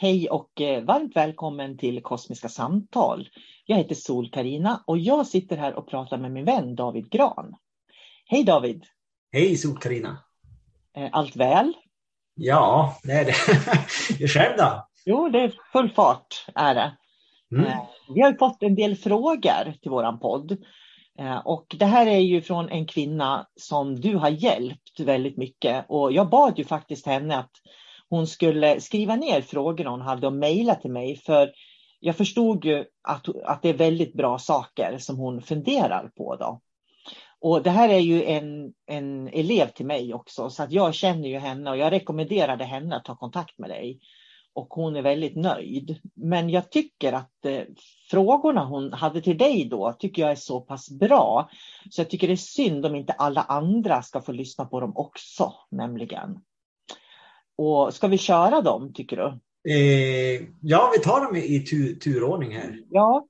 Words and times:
Hej 0.00 0.28
och 0.28 0.60
eh, 0.60 0.84
varmt 0.84 1.16
välkommen 1.16 1.78
till 1.78 2.02
Kosmiska 2.02 2.48
samtal. 2.48 3.28
Jag 3.66 3.76
heter 3.76 3.94
sol 3.94 4.30
karina 4.30 4.82
och 4.86 4.98
jag 4.98 5.26
sitter 5.26 5.56
här 5.56 5.74
och 5.74 5.88
pratar 5.88 6.18
med 6.18 6.32
min 6.32 6.44
vän 6.44 6.76
David 6.76 7.10
Gran. 7.10 7.54
Hej 8.26 8.44
David! 8.44 8.84
Hej 9.32 9.56
sol 9.56 9.78
karina 9.78 10.18
eh, 10.96 11.08
Allt 11.12 11.36
väl? 11.36 11.72
Ja, 12.34 12.96
det 13.02 13.12
är 13.12 13.24
det. 13.24 14.28
själv 14.28 14.56
då? 14.56 14.88
Jo, 15.04 15.28
det 15.28 15.40
är 15.40 15.54
full 15.72 15.90
fart 15.90 16.46
är 16.54 16.74
det. 16.74 16.96
Mm. 17.52 17.66
Eh, 17.66 17.82
vi 18.14 18.20
har 18.20 18.32
fått 18.32 18.62
en 18.62 18.74
del 18.74 18.96
frågor 18.96 19.72
till 19.82 19.90
våran 19.90 20.18
podd. 20.18 20.56
Och 21.44 21.76
det 21.78 21.84
här 21.84 22.06
är 22.06 22.18
ju 22.18 22.42
från 22.42 22.68
en 22.68 22.86
kvinna 22.86 23.46
som 23.56 24.00
du 24.00 24.16
har 24.16 24.28
hjälpt 24.28 25.00
väldigt 25.00 25.36
mycket. 25.36 25.84
Och 25.88 26.12
jag 26.12 26.28
bad 26.28 26.58
ju 26.58 26.64
faktiskt 26.64 27.06
henne 27.06 27.36
att 27.38 27.50
hon 28.10 28.26
skulle 28.26 28.80
skriva 28.80 29.16
ner 29.16 29.40
frågorna 29.40 29.90
hon 29.90 30.00
hade 30.00 30.26
och 30.26 30.32
mejla 30.32 30.74
till 30.74 30.90
mig. 30.90 31.16
För 31.16 31.52
jag 32.00 32.16
förstod 32.16 32.64
ju 32.64 32.84
att, 33.02 33.28
att 33.44 33.62
det 33.62 33.68
är 33.68 33.74
väldigt 33.74 34.14
bra 34.14 34.38
saker 34.38 34.98
som 34.98 35.16
hon 35.16 35.42
funderar 35.42 36.10
på. 36.16 36.36
Då. 36.36 36.60
Och 37.40 37.62
det 37.62 37.70
här 37.70 37.88
är 37.88 37.98
ju 37.98 38.24
en, 38.24 38.72
en 38.86 39.28
elev 39.28 39.66
till 39.66 39.86
mig 39.86 40.14
också, 40.14 40.50
så 40.50 40.62
att 40.62 40.72
jag 40.72 40.94
känner 40.94 41.28
ju 41.28 41.38
henne 41.38 41.70
och 41.70 41.76
jag 41.76 41.92
rekommenderade 41.92 42.64
henne 42.64 42.96
att 42.96 43.04
ta 43.04 43.16
kontakt 43.16 43.58
med 43.58 43.70
dig. 43.70 44.00
Och 44.54 44.66
hon 44.70 44.96
är 44.96 45.02
väldigt 45.02 45.36
nöjd. 45.36 46.00
Men 46.14 46.50
jag 46.50 46.70
tycker 46.70 47.12
att 47.12 47.44
eh, 47.44 47.62
frågorna 48.10 48.64
hon 48.64 48.92
hade 48.92 49.20
till 49.20 49.38
dig 49.38 49.64
då 49.64 49.92
tycker 49.92 50.22
jag 50.22 50.30
är 50.30 50.36
så 50.36 50.60
pass 50.60 50.90
bra. 50.90 51.50
Så 51.90 52.00
jag 52.00 52.10
tycker 52.10 52.26
det 52.26 52.34
är 52.34 52.36
synd 52.36 52.86
om 52.86 52.94
inte 52.94 53.12
alla 53.12 53.42
andra 53.42 54.02
ska 54.02 54.20
få 54.20 54.32
lyssna 54.32 54.64
på 54.64 54.80
dem 54.80 54.92
också, 54.96 55.52
nämligen. 55.70 56.40
Och 57.58 57.94
ska 57.94 58.06
vi 58.06 58.18
köra 58.18 58.60
dem 58.60 58.92
tycker 58.94 59.16
du? 59.16 59.38
Eh, 59.72 60.42
ja, 60.60 60.90
vi 60.94 60.98
tar 60.98 61.20
dem 61.20 61.36
i 61.36 61.64
tur, 61.64 61.94
turordning 61.94 62.56
här. 62.56 62.78
Ja, 62.90 63.26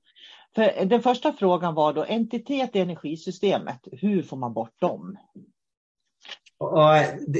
för 0.55 0.85
den 0.85 1.01
första 1.01 1.33
frågan 1.33 1.75
var 1.75 1.93
då 1.93 2.05
entitet 2.05 2.75
i 2.75 2.79
energisystemet. 2.79 3.79
Hur 3.91 4.23
får 4.23 4.37
man 4.37 4.53
bort 4.53 4.79
dem? 4.81 5.17
Och, 6.57 6.73
och, 6.73 6.93
det, 7.27 7.39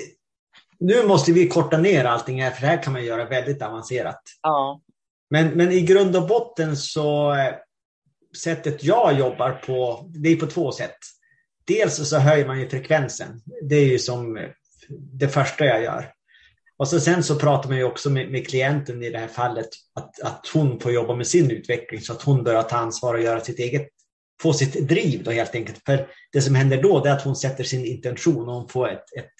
nu 0.79 1.07
måste 1.07 1.31
vi 1.31 1.47
korta 1.47 1.77
ner 1.77 2.05
allting 2.05 2.41
här, 2.41 2.51
för 2.51 2.61
det 2.61 2.67
här 2.67 2.83
kan 2.83 2.93
man 2.93 3.05
göra 3.05 3.25
väldigt 3.25 3.61
avancerat. 3.61 4.21
Ja. 4.41 4.81
Men, 5.29 5.47
men 5.47 5.71
i 5.71 5.81
grund 5.81 6.15
och 6.15 6.27
botten 6.27 6.77
så 6.77 7.33
eh, 7.33 7.53
sättet 8.37 8.83
jag 8.83 9.19
jobbar 9.19 9.51
på, 9.51 10.05
det 10.07 10.29
är 10.29 10.35
på 10.35 10.47
två 10.47 10.71
sätt. 10.71 10.97
Dels 11.65 12.09
så 12.09 12.17
höjer 12.17 12.47
man 12.47 12.59
ju 12.59 12.69
frekvensen. 12.69 13.41
Det 13.63 13.75
är 13.75 13.85
ju 13.85 13.99
som 13.99 14.47
det 14.89 15.27
första 15.27 15.65
jag 15.65 15.83
gör. 15.83 16.13
Och 16.79 16.87
så 16.87 16.99
sen 16.99 17.23
så 17.23 17.35
pratar 17.35 17.69
man 17.69 17.77
ju 17.77 17.83
också 17.83 18.09
med, 18.09 18.31
med, 18.31 18.47
klienten 18.47 19.03
i 19.03 19.09
det 19.09 19.19
här 19.19 19.27
fallet 19.27 19.69
att, 19.93 20.19
att 20.21 20.47
hon 20.53 20.79
får 20.79 20.91
jobba 20.91 21.15
med 21.15 21.27
sin 21.27 21.51
utveckling 21.51 22.01
så 22.01 22.13
att 22.13 22.21
hon 22.21 22.43
börjar 22.43 22.63
ta 22.63 22.75
ansvar 22.75 23.13
och 23.13 23.21
göra 23.21 23.39
sitt 23.39 23.59
eget, 23.59 23.87
få 24.41 24.53
sitt 24.53 24.87
driv 24.87 25.23
då 25.23 25.31
helt 25.31 25.55
enkelt. 25.55 25.81
För 25.85 26.07
det 26.31 26.41
som 26.41 26.55
händer 26.55 26.81
då 26.81 27.05
är 27.05 27.11
att 27.11 27.23
hon 27.23 27.35
sätter 27.35 27.63
sin 27.63 27.85
intention 27.85 28.49
och 28.49 28.55
hon 28.55 28.69
får 28.69 28.89
ett, 28.89 29.17
ett, 29.17 29.31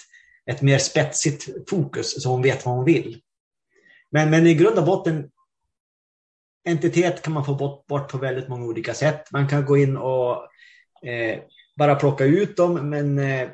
ett 0.51 0.61
mer 0.61 0.77
spetsigt 0.77 1.69
fokus 1.69 2.23
så 2.23 2.29
hon 2.29 2.41
vet 2.41 2.65
vad 2.65 2.75
hon 2.75 2.85
vill. 2.85 3.21
Men, 4.11 4.29
men 4.29 4.47
i 4.47 4.53
grund 4.53 4.79
och 4.79 4.85
botten 4.85 5.29
entitet 6.67 7.21
kan 7.21 7.33
man 7.33 7.45
få 7.45 7.55
bort, 7.55 7.87
bort 7.87 8.11
på 8.11 8.17
väldigt 8.17 8.47
många 8.47 8.65
olika 8.65 8.93
sätt. 8.93 9.31
Man 9.31 9.47
kan 9.47 9.65
gå 9.65 9.77
in 9.77 9.97
och 9.97 10.33
eh, 11.07 11.39
bara 11.77 11.95
plocka 11.95 12.25
ut 12.25 12.57
dem 12.57 12.89
men 12.89 13.19
eh, 13.19 13.49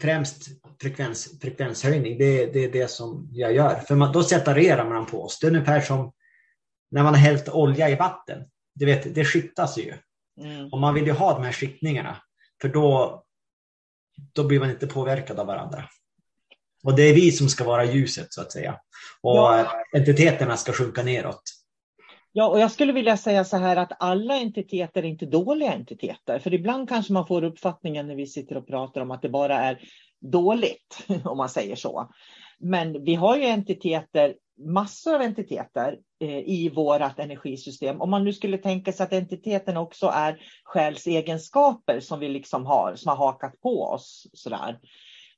främst 0.00 0.48
frekvens, 0.80 1.40
frekvenshöjning. 1.40 2.18
Det, 2.18 2.46
det 2.46 2.64
är 2.64 2.72
det 2.72 2.90
som 2.90 3.28
jag 3.32 3.52
gör. 3.52 3.74
För 3.74 3.94
man, 3.94 4.12
då 4.12 4.22
separerar 4.22 4.88
man 4.88 5.06
på 5.06 5.22
oss. 5.22 5.38
Det 5.38 5.46
är 5.46 5.50
ungefär 5.50 5.80
som 5.80 6.12
när 6.90 7.02
man 7.02 7.14
har 7.14 7.20
hällt 7.20 7.48
olja 7.48 7.90
i 7.90 7.94
vatten. 7.94 8.42
du 8.74 8.86
vet, 8.86 9.14
det 9.14 9.24
skiktas 9.24 9.78
ju. 9.78 9.94
Mm. 10.40 10.72
Och 10.72 10.78
man 10.78 10.94
vill 10.94 11.06
ju 11.06 11.12
ha 11.12 11.34
de 11.34 11.44
här 11.44 11.52
skiktningarna, 11.52 12.16
för 12.60 12.68
då, 12.68 13.22
då 14.32 14.44
blir 14.44 14.60
man 14.60 14.70
inte 14.70 14.86
påverkad 14.86 15.40
av 15.40 15.46
varandra. 15.46 15.84
Och 16.84 16.96
det 16.96 17.02
är 17.02 17.14
vi 17.14 17.32
som 17.32 17.48
ska 17.48 17.64
vara 17.64 17.84
ljuset 17.84 18.32
så 18.32 18.40
att 18.40 18.52
säga. 18.52 18.80
Och 19.22 19.36
ja. 19.36 19.84
entiteterna 19.96 20.56
ska 20.56 20.72
sjunka 20.72 21.02
neråt. 21.02 21.42
Ja, 22.32 22.48
och 22.48 22.60
jag 22.60 22.70
skulle 22.70 22.92
vilja 22.92 23.16
säga 23.16 23.44
så 23.44 23.56
här 23.56 23.76
att 23.76 23.92
alla 23.98 24.36
entiteter 24.36 25.02
är 25.02 25.06
inte 25.06 25.26
dåliga 25.26 25.72
entiteter. 25.72 26.38
För 26.38 26.54
ibland 26.54 26.88
kanske 26.88 27.12
man 27.12 27.26
får 27.26 27.44
uppfattningen 27.44 28.06
när 28.06 28.14
vi 28.14 28.26
sitter 28.26 28.56
och 28.56 28.66
pratar 28.66 29.00
om 29.00 29.10
att 29.10 29.22
det 29.22 29.28
bara 29.28 29.54
är 29.54 29.80
dåligt, 30.20 31.06
om 31.24 31.36
man 31.36 31.48
säger 31.48 31.76
så. 31.76 32.10
Men 32.58 33.04
vi 33.04 33.14
har 33.14 33.36
ju 33.36 33.44
entiteter, 33.44 34.34
massor 34.58 35.14
av 35.14 35.22
entiteter 35.22 35.98
eh, 36.20 36.38
i 36.38 36.72
vårt 36.74 37.18
energisystem. 37.18 38.00
Om 38.00 38.10
man 38.10 38.24
nu 38.24 38.32
skulle 38.32 38.58
tänka 38.58 38.92
sig 38.92 39.04
att 39.04 39.12
entiteten 39.12 39.76
också 39.76 40.06
är 40.06 40.40
själsegenskaper 40.64 42.00
som 42.00 42.20
vi 42.20 42.28
liksom 42.28 42.66
har, 42.66 42.94
som 42.96 43.08
har 43.08 43.16
hakat 43.16 43.60
på 43.60 43.82
oss 43.82 44.26
sådär. 44.32 44.78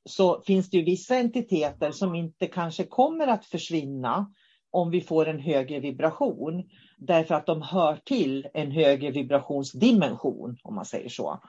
Så 0.09 0.41
finns 0.41 0.69
det 0.69 0.77
ju 0.77 0.83
vissa 0.83 1.15
entiteter 1.15 1.91
som 1.91 2.15
inte 2.15 2.47
kanske 2.47 2.83
kommer 2.83 3.27
att 3.27 3.45
försvinna 3.45 4.33
om 4.71 4.91
vi 4.91 5.01
får 5.01 5.27
en 5.27 5.39
högre 5.39 5.79
vibration. 5.79 6.63
Därför 6.97 7.35
att 7.35 7.45
de 7.45 7.61
hör 7.61 7.99
till 8.05 8.47
en 8.53 8.71
högre 8.71 9.11
vibrationsdimension, 9.11 10.57
om 10.63 10.75
man 10.75 10.85
säger 10.85 11.09
så. 11.09 11.43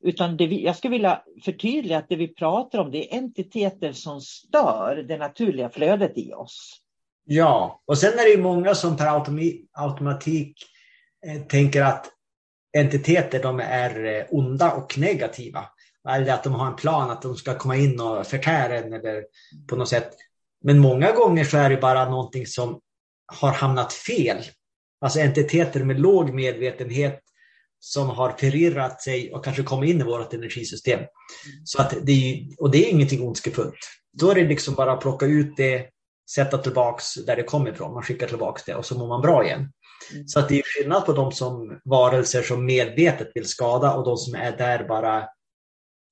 Utan 0.00 0.36
det 0.36 0.46
vi, 0.46 0.64
jag 0.64 0.76
skulle 0.76 0.92
vilja 0.92 1.22
förtydliga 1.44 1.98
att 1.98 2.08
det 2.08 2.16
vi 2.16 2.28
pratar 2.28 2.78
om 2.78 2.90
det 2.90 3.14
är 3.14 3.18
entiteter 3.18 3.92
som 3.92 4.20
stör 4.20 5.04
det 5.08 5.16
naturliga 5.16 5.70
flödet 5.70 6.12
i 6.18 6.32
oss. 6.32 6.80
Ja, 7.24 7.82
och 7.86 7.98
sen 7.98 8.12
är 8.12 8.36
det 8.36 8.42
många 8.42 8.74
som 8.74 8.96
per 8.96 9.22
automatik 9.72 10.62
eh, 11.26 11.42
tänker 11.42 11.82
att 11.82 12.06
entiteter 12.78 13.42
de 13.42 13.60
är 13.60 14.04
eh, 14.04 14.24
onda 14.30 14.72
och 14.72 14.98
negativa. 14.98 15.64
Eller 16.08 16.32
att 16.32 16.44
de 16.44 16.54
har 16.54 16.66
en 16.66 16.76
plan 16.76 17.10
att 17.10 17.22
de 17.22 17.34
ska 17.34 17.58
komma 17.58 17.76
in 17.76 18.00
och 18.00 18.26
förtära 18.26 18.78
en 18.78 18.92
eller 18.92 19.24
på 19.68 19.76
något 19.76 19.88
sätt. 19.88 20.10
Men 20.66 20.78
många 20.78 21.12
gånger 21.12 21.44
så 21.44 21.56
är 21.56 21.70
det 21.70 21.76
bara 21.76 22.10
någonting 22.10 22.46
som 22.46 22.80
har 23.40 23.52
hamnat 23.52 23.92
fel. 23.92 24.42
Alltså 25.00 25.20
entiteter 25.20 25.84
med 25.84 26.00
låg 26.00 26.34
medvetenhet 26.34 27.20
som 27.78 28.08
har 28.08 28.30
förirrat 28.30 29.02
sig 29.02 29.32
och 29.32 29.44
kanske 29.44 29.62
kommit 29.62 29.90
in 29.90 30.00
i 30.00 30.04
vårt 30.04 30.34
energisystem. 30.34 31.00
Så 31.64 31.82
att 31.82 31.94
det 32.02 32.12
är, 32.12 32.46
och 32.58 32.70
det 32.70 32.86
är 32.86 32.90
ingenting 32.90 33.22
ondskefullt. 33.22 33.78
Då 34.12 34.30
är 34.30 34.34
det 34.34 34.44
liksom 34.44 34.74
bara 34.74 34.92
att 34.92 35.00
plocka 35.00 35.26
ut 35.26 35.56
det, 35.56 35.88
sätta 36.34 36.58
tillbaks 36.58 37.14
där 37.14 37.36
det 37.36 37.42
kommer 37.42 37.70
ifrån. 37.70 37.94
Man 37.94 38.02
skickar 38.02 38.28
tillbaks 38.28 38.64
det 38.64 38.74
och 38.74 38.86
så 38.86 38.98
mår 38.98 39.08
man 39.08 39.22
bra 39.22 39.44
igen. 39.44 39.72
Mm. 40.12 40.28
Så 40.28 40.38
att 40.38 40.48
det 40.48 40.58
är 40.58 40.62
skillnad 40.62 41.06
på 41.06 41.12
de 41.12 41.32
som 41.32 41.80
varelser 41.84 42.42
som 42.42 42.64
medvetet 42.64 43.30
vill 43.34 43.48
skada 43.48 43.94
och 43.94 44.04
de 44.04 44.16
som 44.16 44.34
är 44.34 44.56
där 44.56 44.88
bara 44.88 45.28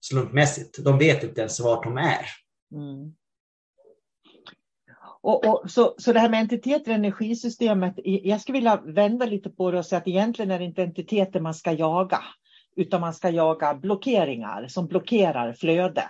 slumpmässigt. 0.07 0.85
De 0.85 0.99
vet 0.99 1.23
inte 1.23 1.41
ens 1.41 1.61
vart 1.61 1.85
de 1.85 1.97
är. 1.97 2.27
Mm. 2.75 3.15
Och, 5.25 5.47
och, 5.47 5.71
så, 5.71 5.95
så 5.99 6.13
det 6.13 6.21
här 6.21 6.29
med 6.29 6.41
entiteter 6.41 6.91
i 6.91 6.95
energisystemet, 6.95 7.95
jag 8.05 8.41
skulle 8.41 8.59
vilja 8.59 8.81
vända 8.85 9.27
lite 9.27 9.51
på 9.51 9.71
det 9.71 9.79
och 9.79 9.87
säga 9.87 9.99
att 9.99 10.09
egentligen 10.09 10.51
är 10.51 10.59
det 10.59 10.65
inte 10.65 10.83
entiteter 10.83 11.41
man 11.41 11.55
ska 11.55 11.73
jaga, 11.73 12.21
utan 12.77 13.01
man 13.01 13.15
ska 13.15 13.31
jaga 13.31 13.75
blockeringar 13.75 14.69
som 14.69 14.87
blockerar 14.87 15.53
flöde. 15.53 16.03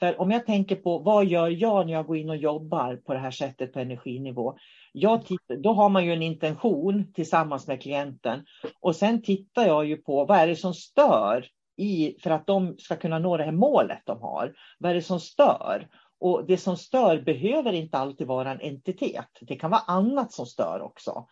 För 0.00 0.20
om 0.20 0.30
jag 0.30 0.46
tänker 0.46 0.76
på 0.76 0.98
vad 0.98 1.26
gör 1.26 1.48
jag 1.48 1.86
när 1.86 1.92
jag 1.92 2.06
går 2.06 2.16
in 2.16 2.30
och 2.30 2.36
jobbar 2.36 2.96
på 2.96 3.12
det 3.12 3.18
här 3.18 3.30
sättet 3.30 3.72
på 3.72 3.78
energinivå? 3.78 4.56
Jag 4.92 5.26
tittar, 5.26 5.56
då 5.56 5.72
har 5.72 5.88
man 5.88 6.04
ju 6.04 6.12
en 6.12 6.22
intention 6.22 7.12
tillsammans 7.12 7.66
med 7.66 7.82
klienten 7.82 8.44
och 8.80 8.96
sen 8.96 9.22
tittar 9.22 9.66
jag 9.66 9.86
ju 9.86 9.96
på 9.96 10.24
vad 10.24 10.38
är 10.38 10.46
det 10.46 10.56
som 10.56 10.74
stör 10.74 11.46
i, 11.76 12.16
för 12.22 12.30
att 12.30 12.46
de 12.46 12.76
ska 12.78 12.96
kunna 12.96 13.18
nå 13.18 13.36
det 13.36 13.44
här 13.44 13.52
målet 13.52 14.02
de 14.04 14.20
har. 14.20 14.52
Vad 14.78 14.90
är 14.90 14.94
det 14.94 15.02
som 15.02 15.20
stör? 15.20 15.88
Och 16.20 16.46
det 16.46 16.56
som 16.56 16.76
stör 16.76 17.20
behöver 17.20 17.72
inte 17.72 17.98
alltid 17.98 18.26
vara 18.26 18.50
en 18.50 18.60
entitet. 18.60 19.28
Det 19.40 19.56
kan 19.56 19.70
vara 19.70 19.80
annat 19.86 20.32
som 20.32 20.46
stör 20.46 20.80
också. 20.82 21.26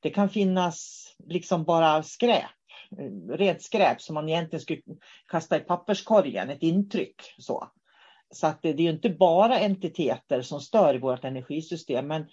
Det 0.00 0.10
kan 0.10 0.28
finnas 0.28 1.06
liksom 1.26 1.64
bara 1.64 2.02
skräp, 2.02 2.44
rent 3.30 3.62
skräp 3.62 4.00
som 4.00 4.14
man 4.14 4.28
egentligen 4.28 4.60
skulle 4.60 4.80
kasta 5.26 5.56
i 5.56 5.60
papperskorgen, 5.60 6.50
ett 6.50 6.62
intryck. 6.62 7.34
Så, 7.38 7.68
så 8.30 8.46
att 8.46 8.62
det, 8.62 8.72
det 8.72 8.86
är 8.86 8.92
inte 8.92 9.10
bara 9.10 9.58
entiteter 9.58 10.42
som 10.42 10.60
stör 10.60 10.94
i 10.94 10.98
vårt 10.98 11.24
energisystem, 11.24 12.06
men 12.06 12.26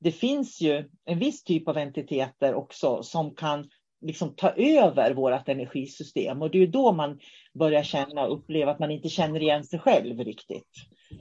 det 0.00 0.12
finns 0.12 0.60
ju 0.60 0.90
en 1.04 1.18
viss 1.18 1.44
typ 1.44 1.68
av 1.68 1.78
entiteter 1.78 2.54
också 2.54 3.02
som 3.02 3.34
kan 3.34 3.70
liksom 4.02 4.34
ta 4.34 4.50
över 4.50 5.14
vårt 5.14 5.48
energisystem 5.48 6.42
och 6.42 6.50
det 6.50 6.62
är 6.62 6.66
då 6.66 6.92
man 6.92 7.18
börjar 7.54 7.82
känna 7.82 8.22
och 8.26 8.38
uppleva 8.38 8.70
att 8.70 8.78
man 8.78 8.90
inte 8.90 9.08
känner 9.08 9.42
igen 9.42 9.64
sig 9.64 9.78
själv 9.78 10.18
riktigt. 10.18 10.70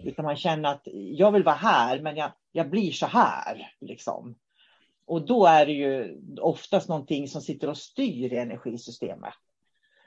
Utan 0.04 0.26
man 0.26 0.36
känner 0.36 0.72
att 0.72 0.88
jag 0.94 1.32
vill 1.32 1.44
vara 1.44 1.56
här, 1.56 2.00
men 2.00 2.16
jag, 2.16 2.32
jag 2.52 2.70
blir 2.70 2.92
så 2.92 3.06
här. 3.06 3.74
Liksom. 3.82 4.36
Och 5.06 5.26
då 5.26 5.46
är 5.46 5.66
det 5.66 5.72
ju 5.72 6.18
oftast 6.42 6.90
någonting 6.90 7.28
som 7.28 7.42
sitter 7.42 7.70
och 7.70 7.78
styr 7.78 8.34
i 8.34 8.38
energisystemet. 8.38 9.34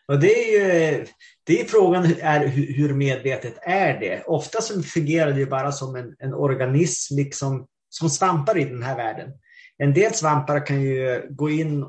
Och 0.08 0.20
det 0.20 0.26
är 0.26 0.52
ju 0.52 1.06
det 1.44 1.60
är 1.60 1.64
frågan 1.64 2.04
är 2.20 2.46
hur 2.48 2.94
medvetet 2.94 3.58
är 3.62 4.00
det? 4.00 4.22
Ofta 4.26 4.60
så 4.60 4.82
fungerar 4.82 5.32
det 5.32 5.38
ju 5.38 5.46
bara 5.46 5.72
som 5.72 5.96
en, 5.96 6.16
en 6.18 6.34
organism 6.34 7.16
liksom, 7.16 7.66
som 7.88 8.10
svampar 8.10 8.58
i 8.58 8.64
den 8.64 8.82
här 8.82 8.96
världen. 8.96 9.30
En 9.78 9.94
del 9.94 10.14
svampar 10.14 10.66
kan 10.66 10.82
ju 10.82 11.26
gå 11.30 11.50
in, 11.50 11.86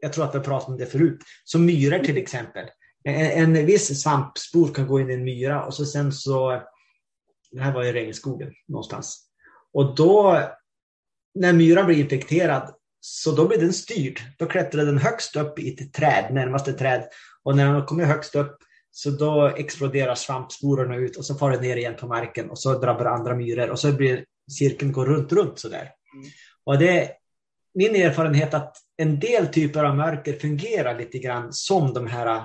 jag 0.00 0.12
tror 0.12 0.24
att 0.24 0.34
vi 0.34 0.38
har 0.38 0.44
pratat 0.44 0.68
om 0.68 0.76
det 0.76 0.86
förut, 0.86 1.18
som 1.44 1.64
myror 1.64 1.98
till 1.98 2.16
exempel. 2.16 2.66
En, 3.04 3.56
en 3.56 3.66
viss 3.66 4.02
svampspor 4.02 4.74
kan 4.74 4.86
gå 4.86 5.00
in 5.00 5.10
i 5.10 5.14
en 5.14 5.24
myra 5.24 5.64
och 5.64 5.74
så 5.74 5.86
sen 5.86 6.12
så 6.12 6.62
det 7.50 7.60
här 7.60 7.72
var 7.72 7.84
i 7.84 7.92
regnskogen 7.92 8.52
någonstans. 8.68 9.26
Och 9.72 9.94
då, 9.94 10.42
när 11.34 11.52
myran 11.52 11.86
blir 11.86 11.98
infekterad, 11.98 12.74
så 13.00 13.32
då 13.32 13.48
blir 13.48 13.58
den 13.58 13.72
styrd. 13.72 14.20
Då 14.38 14.46
klättrar 14.46 14.84
den 14.84 14.98
högst 14.98 15.36
upp 15.36 15.58
i 15.58 15.74
ett 15.74 15.92
träd, 15.92 16.34
närmaste 16.34 16.72
träd. 16.72 17.08
Och 17.42 17.56
när 17.56 17.72
den 17.72 17.86
kommer 17.86 18.04
högst 18.04 18.34
upp 18.34 18.56
så 18.90 19.10
då 19.10 19.46
exploderar 19.46 20.14
svampsporerna 20.14 20.96
ut 20.96 21.16
och 21.16 21.24
så 21.24 21.34
far 21.34 21.50
det 21.50 21.60
ner 21.60 21.76
igen 21.76 21.96
på 21.96 22.06
marken 22.06 22.50
och 22.50 22.58
så 22.58 22.78
drabbar 22.78 23.04
andra 23.04 23.34
myror 23.34 23.70
och 23.70 23.78
så 23.78 23.92
blir 23.92 24.24
cirkeln 24.58 24.92
går 24.92 25.06
runt, 25.06 25.32
runt 25.32 25.58
sådär. 25.58 25.90
Mm. 26.14 26.30
Och 26.64 26.78
det 26.78 27.10
min 27.74 27.96
erfarenhet 27.96 28.54
att 28.54 28.76
en 28.96 29.20
del 29.20 29.46
typer 29.46 29.84
av 29.84 29.96
mörker 29.96 30.32
fungerar 30.32 30.98
lite 30.98 31.18
grann 31.18 31.52
som 31.52 31.94
de 31.94 32.06
här 32.06 32.44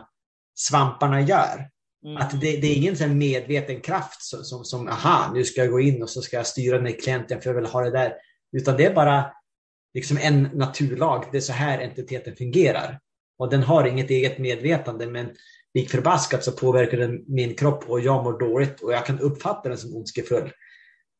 svamparna 0.56 1.22
gör. 1.22 1.70
Mm. 2.06 2.18
Att 2.18 2.42
det, 2.42 2.58
det, 2.58 2.68
är 2.68 2.76
ingen 2.76 2.98
sån 2.98 3.18
medveten 3.18 3.82
kraft 3.82 4.24
som, 4.24 4.44
som, 4.44 4.66
som, 4.66 4.88
aha, 4.88 5.32
nu 5.34 5.44
ska 5.44 5.62
jag 5.62 5.72
gå 5.72 5.80
in 5.80 6.04
och 6.04 6.10
så 6.10 6.22
ska 6.22 6.38
jag 6.38 6.48
styra 6.48 6.78
den 6.78 6.86
här 6.86 7.00
klienten 7.00 7.42
för 7.42 7.50
jag 7.50 7.56
vill 7.56 7.66
ha 7.66 7.82
det 7.82 7.92
där. 7.92 8.14
Utan 8.58 8.78
det 8.78 8.86
är 8.86 8.94
bara 8.94 9.26
liksom 9.94 10.18
en 10.22 10.50
naturlag. 10.54 11.26
Det 11.32 11.38
är 11.38 11.42
så 11.42 11.54
här 11.54 11.80
entiteten 11.80 12.36
fungerar. 12.36 13.00
Och 13.38 13.50
den 13.50 13.64
har 13.64 13.88
inget 13.88 14.10
eget 14.10 14.38
medvetande, 14.38 15.08
men 15.08 15.30
lik 15.74 15.90
förbaskat 15.90 16.44
så 16.44 16.52
påverkar 16.52 16.98
den 16.98 17.24
min 17.28 17.56
kropp 17.56 17.90
och 17.90 18.00
jag 18.00 18.24
mår 18.24 18.40
dåligt 18.40 18.82
och 18.82 18.94
jag 18.94 19.06
kan 19.06 19.20
uppfatta 19.20 19.70
den 19.70 19.78
som 19.78 19.96
ondskefull. 19.96 20.52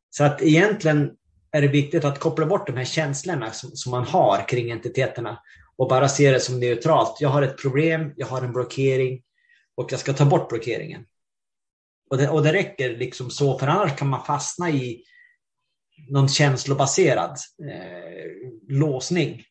Så 0.10 0.24
att 0.24 0.42
egentligen 0.42 1.12
är 1.56 1.62
det 1.62 1.68
viktigt 1.68 2.06
att 2.06 2.20
koppla 2.20 2.46
bort 2.46 2.68
de 2.68 2.78
här 2.78 2.86
känslorna 2.86 3.52
som, 3.52 3.70
som 3.74 3.92
man 3.92 4.06
har 4.06 4.48
kring 4.48 4.72
entiteterna 4.72 5.40
och 5.76 5.90
bara 5.90 6.10
se 6.10 6.32
det 6.32 6.40
som 6.40 6.60
neutralt. 6.60 7.18
Jag 7.20 7.30
har 7.30 7.42
ett 7.42 7.62
problem, 7.62 8.14
jag 8.16 8.28
har 8.28 8.42
en 8.42 8.54
blockering, 8.54 9.22
och 9.76 9.92
jag 9.92 10.00
ska 10.00 10.14
ta 10.14 10.26
bort 10.26 10.50
blockeringen. 10.50 11.06
Och 12.10 12.18
det, 12.18 12.30
och 12.30 12.44
det 12.44 12.54
räcker 12.54 12.98
liksom 12.98 13.30
så, 13.30 13.60
för 13.60 13.68
annars 13.68 13.96
kan 13.96 14.10
man 14.10 14.26
fastna 14.26 14.70
i 14.70 15.04
någon 16.10 16.30
känslobaserad 16.30 17.38
eh, 17.70 18.32
låsning. 18.68 19.44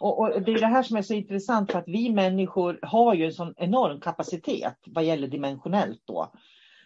Och, 0.00 0.18
och, 0.20 0.42
Det 0.42 0.52
är 0.52 0.60
det 0.60 0.66
här 0.66 0.82
som 0.82 0.96
är 0.96 1.02
så 1.02 1.14
intressant 1.14 1.72
för 1.72 1.78
att 1.78 1.88
vi 1.88 2.10
människor 2.10 2.78
har 2.82 3.14
ju 3.14 3.24
en 3.24 3.32
sån 3.32 3.54
enorm 3.56 4.00
kapacitet 4.00 4.76
vad 4.86 5.04
gäller 5.04 5.28
dimensionellt 5.28 6.02
då. 6.04 6.32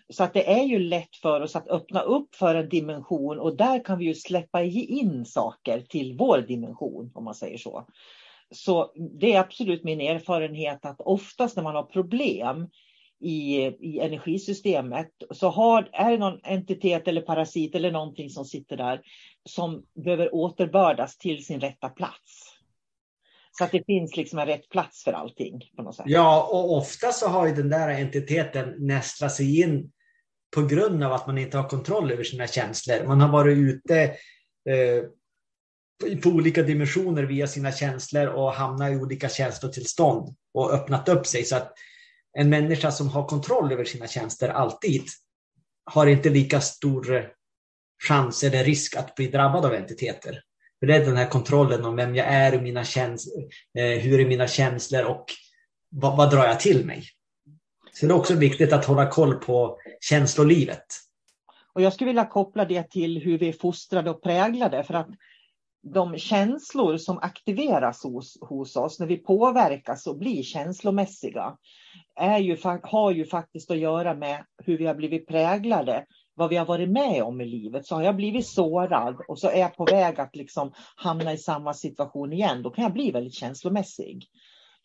Så 0.09 0.25
att 0.25 0.35
det 0.35 0.51
är 0.51 0.63
ju 0.63 0.79
lätt 0.79 1.17
för 1.17 1.41
oss 1.41 1.57
att 1.57 1.69
öppna 1.69 2.01
upp 2.01 2.35
för 2.35 2.55
en 2.55 2.69
dimension 2.69 3.39
och 3.39 3.57
där 3.57 3.85
kan 3.85 3.99
vi 3.99 4.05
ju 4.05 4.15
släppa 4.15 4.63
in 4.63 5.25
saker 5.25 5.81
till 5.81 6.17
vår 6.19 6.39
dimension 6.39 7.11
om 7.15 7.25
man 7.25 7.35
säger 7.35 7.59
så. 7.59 7.87
Så 8.51 8.93
det 9.21 9.33
är 9.33 9.41
absolut 9.41 9.85
min 9.85 10.01
erfarenhet 10.01 10.87
att 10.87 11.01
oftast 11.01 11.57
när 11.57 11.63
man 11.63 11.75
har 11.75 11.83
problem 11.83 12.69
i, 13.21 13.57
i 13.67 14.01
energisystemet 14.01 15.11
så 15.31 15.49
har, 15.49 15.89
är 15.93 16.11
det 16.11 16.19
någon 16.19 16.41
entitet 16.45 17.09
eller 17.09 17.21
parasit 17.21 17.75
eller 17.75 17.93
någonting 17.93 18.31
som 18.31 18.45
sitter 18.45 18.77
där 18.77 19.01
som 19.45 19.85
behöver 20.05 20.35
återbördas 20.35 21.19
till 21.19 21.45
sin 21.45 21.61
rätta 21.61 21.89
plats. 21.89 22.53
Så 23.59 23.65
att 23.65 23.73
det 23.73 23.87
finns 23.87 24.17
liksom 24.17 24.39
en 24.39 24.47
rätt 24.47 24.69
plats 24.69 25.05
för 25.05 25.13
allting. 25.13 25.71
På 25.77 25.83
något 25.83 25.95
sätt. 25.95 26.07
Ja, 26.09 26.49
och 26.53 26.77
ofta 26.77 27.13
så 27.13 27.29
har 27.29 27.47
ju 27.47 27.55
den 27.55 27.71
där 27.71 27.89
entiteten 27.89 28.75
nästlat 28.79 29.33
sig 29.33 29.61
in 29.61 29.91
på 30.57 30.63
grund 30.63 31.05
av 31.05 31.13
att 31.13 31.27
man 31.27 31.39
inte 31.39 31.57
har 31.57 31.69
kontroll 31.69 32.13
över 32.13 32.25
sina 32.25 32.47
känslor. 32.47 33.07
Man 33.07 33.21
har 33.21 33.29
varit 33.29 33.59
ute 33.59 34.03
eh, 34.71 35.05
på 36.23 36.29
olika 36.29 36.63
dimensioner 36.63 37.23
via 37.23 37.47
sina 37.47 37.73
känslor 37.73 38.27
och 38.27 38.53
hamnat 38.53 38.93
i 38.93 38.97
olika 38.97 39.29
känslotillstånd 39.29 40.37
och 40.55 40.73
öppnat 40.73 41.09
upp 41.09 41.27
sig. 41.27 41.45
Så 41.45 41.57
att 41.57 41.73
en 42.39 42.51
människa 42.51 42.91
som 42.91 43.09
har 43.09 43.29
kontroll 43.29 43.73
över 43.73 43.85
sina 43.85 44.07
känslor 44.07 44.51
alltid 44.51 45.03
har 45.85 46.07
inte 46.07 46.31
lika 46.31 46.61
stor 46.61 47.31
chans 48.09 48.45
eller 48.45 48.65
risk 48.65 48.97
att 48.97 49.15
bli 49.15 49.27
drabbad 49.27 49.65
av 49.65 49.75
entiteter. 49.75 50.41
För 50.81 50.87
det 50.87 50.97
är 50.97 51.05
den 51.05 51.17
här 51.17 51.29
kontrollen 51.29 51.85
om 51.85 51.97
vem 51.97 52.15
jag 52.15 52.27
är, 52.27 52.61
mina 52.61 52.85
känslor, 52.85 53.45
eh, 53.79 53.99
hur 53.99 54.21
är 54.21 54.27
mina 54.27 54.49
känslor 54.49 55.05
och 55.05 55.25
vad, 55.91 56.17
vad 56.17 56.31
drar 56.31 56.47
jag 56.47 56.61
till 56.61 56.87
mig? 56.87 57.05
Så 58.01 58.07
det 58.07 58.13
är 58.13 58.17
också 58.17 58.35
viktigt 58.35 58.73
att 58.73 58.85
hålla 58.85 59.07
koll 59.07 59.35
på 59.35 59.79
känslolivet. 60.01 60.87
Och 61.73 61.83
jag 61.83 61.93
skulle 61.93 62.09
vilja 62.09 62.27
koppla 62.27 62.65
det 62.65 62.91
till 62.91 63.19
hur 63.19 63.39
vi 63.39 63.49
är 63.49 63.53
fostrade 63.53 64.11
och 64.11 64.23
präglade. 64.23 64.85
För 64.85 64.95
att 64.95 65.09
de 65.83 66.19
känslor 66.19 66.97
som 66.97 67.19
aktiveras 67.19 68.03
hos, 68.03 68.39
hos 68.41 68.77
oss 68.77 69.01
när 69.01 69.07
vi 69.07 69.17
påverkas 69.17 70.07
och 70.07 70.19
blir 70.19 70.43
känslomässiga 70.43 71.57
är 72.15 72.39
ju, 72.39 72.57
har 72.83 73.11
ju 73.11 73.25
faktiskt 73.25 73.71
att 73.71 73.79
göra 73.79 74.15
med 74.15 74.45
hur 74.65 74.79
vi 74.79 74.87
har 74.87 74.95
blivit 74.95 75.29
präglade, 75.29 76.05
vad 76.35 76.51
vi 76.51 76.57
har 76.57 76.67
varit 76.67 76.91
med 76.91 77.23
om 77.23 77.41
i 77.41 77.45
livet. 77.45 77.87
Så 77.87 77.95
har 77.95 78.03
jag 78.03 78.17
blivit 78.17 78.47
sårad 78.47 79.17
och 79.29 79.39
så 79.39 79.49
är 79.49 79.61
jag 79.61 79.77
på 79.77 79.85
väg 79.85 80.21
att 80.21 80.37
liksom 80.37 80.73
hamna 80.97 81.33
i 81.33 81.39
samma 81.39 81.75
situation 81.75 82.33
igen, 82.33 82.63
då 82.63 82.71
kan 82.71 82.83
jag 82.83 82.93
bli 82.93 83.11
väldigt 83.11 83.35
känslomässig. 83.35 84.27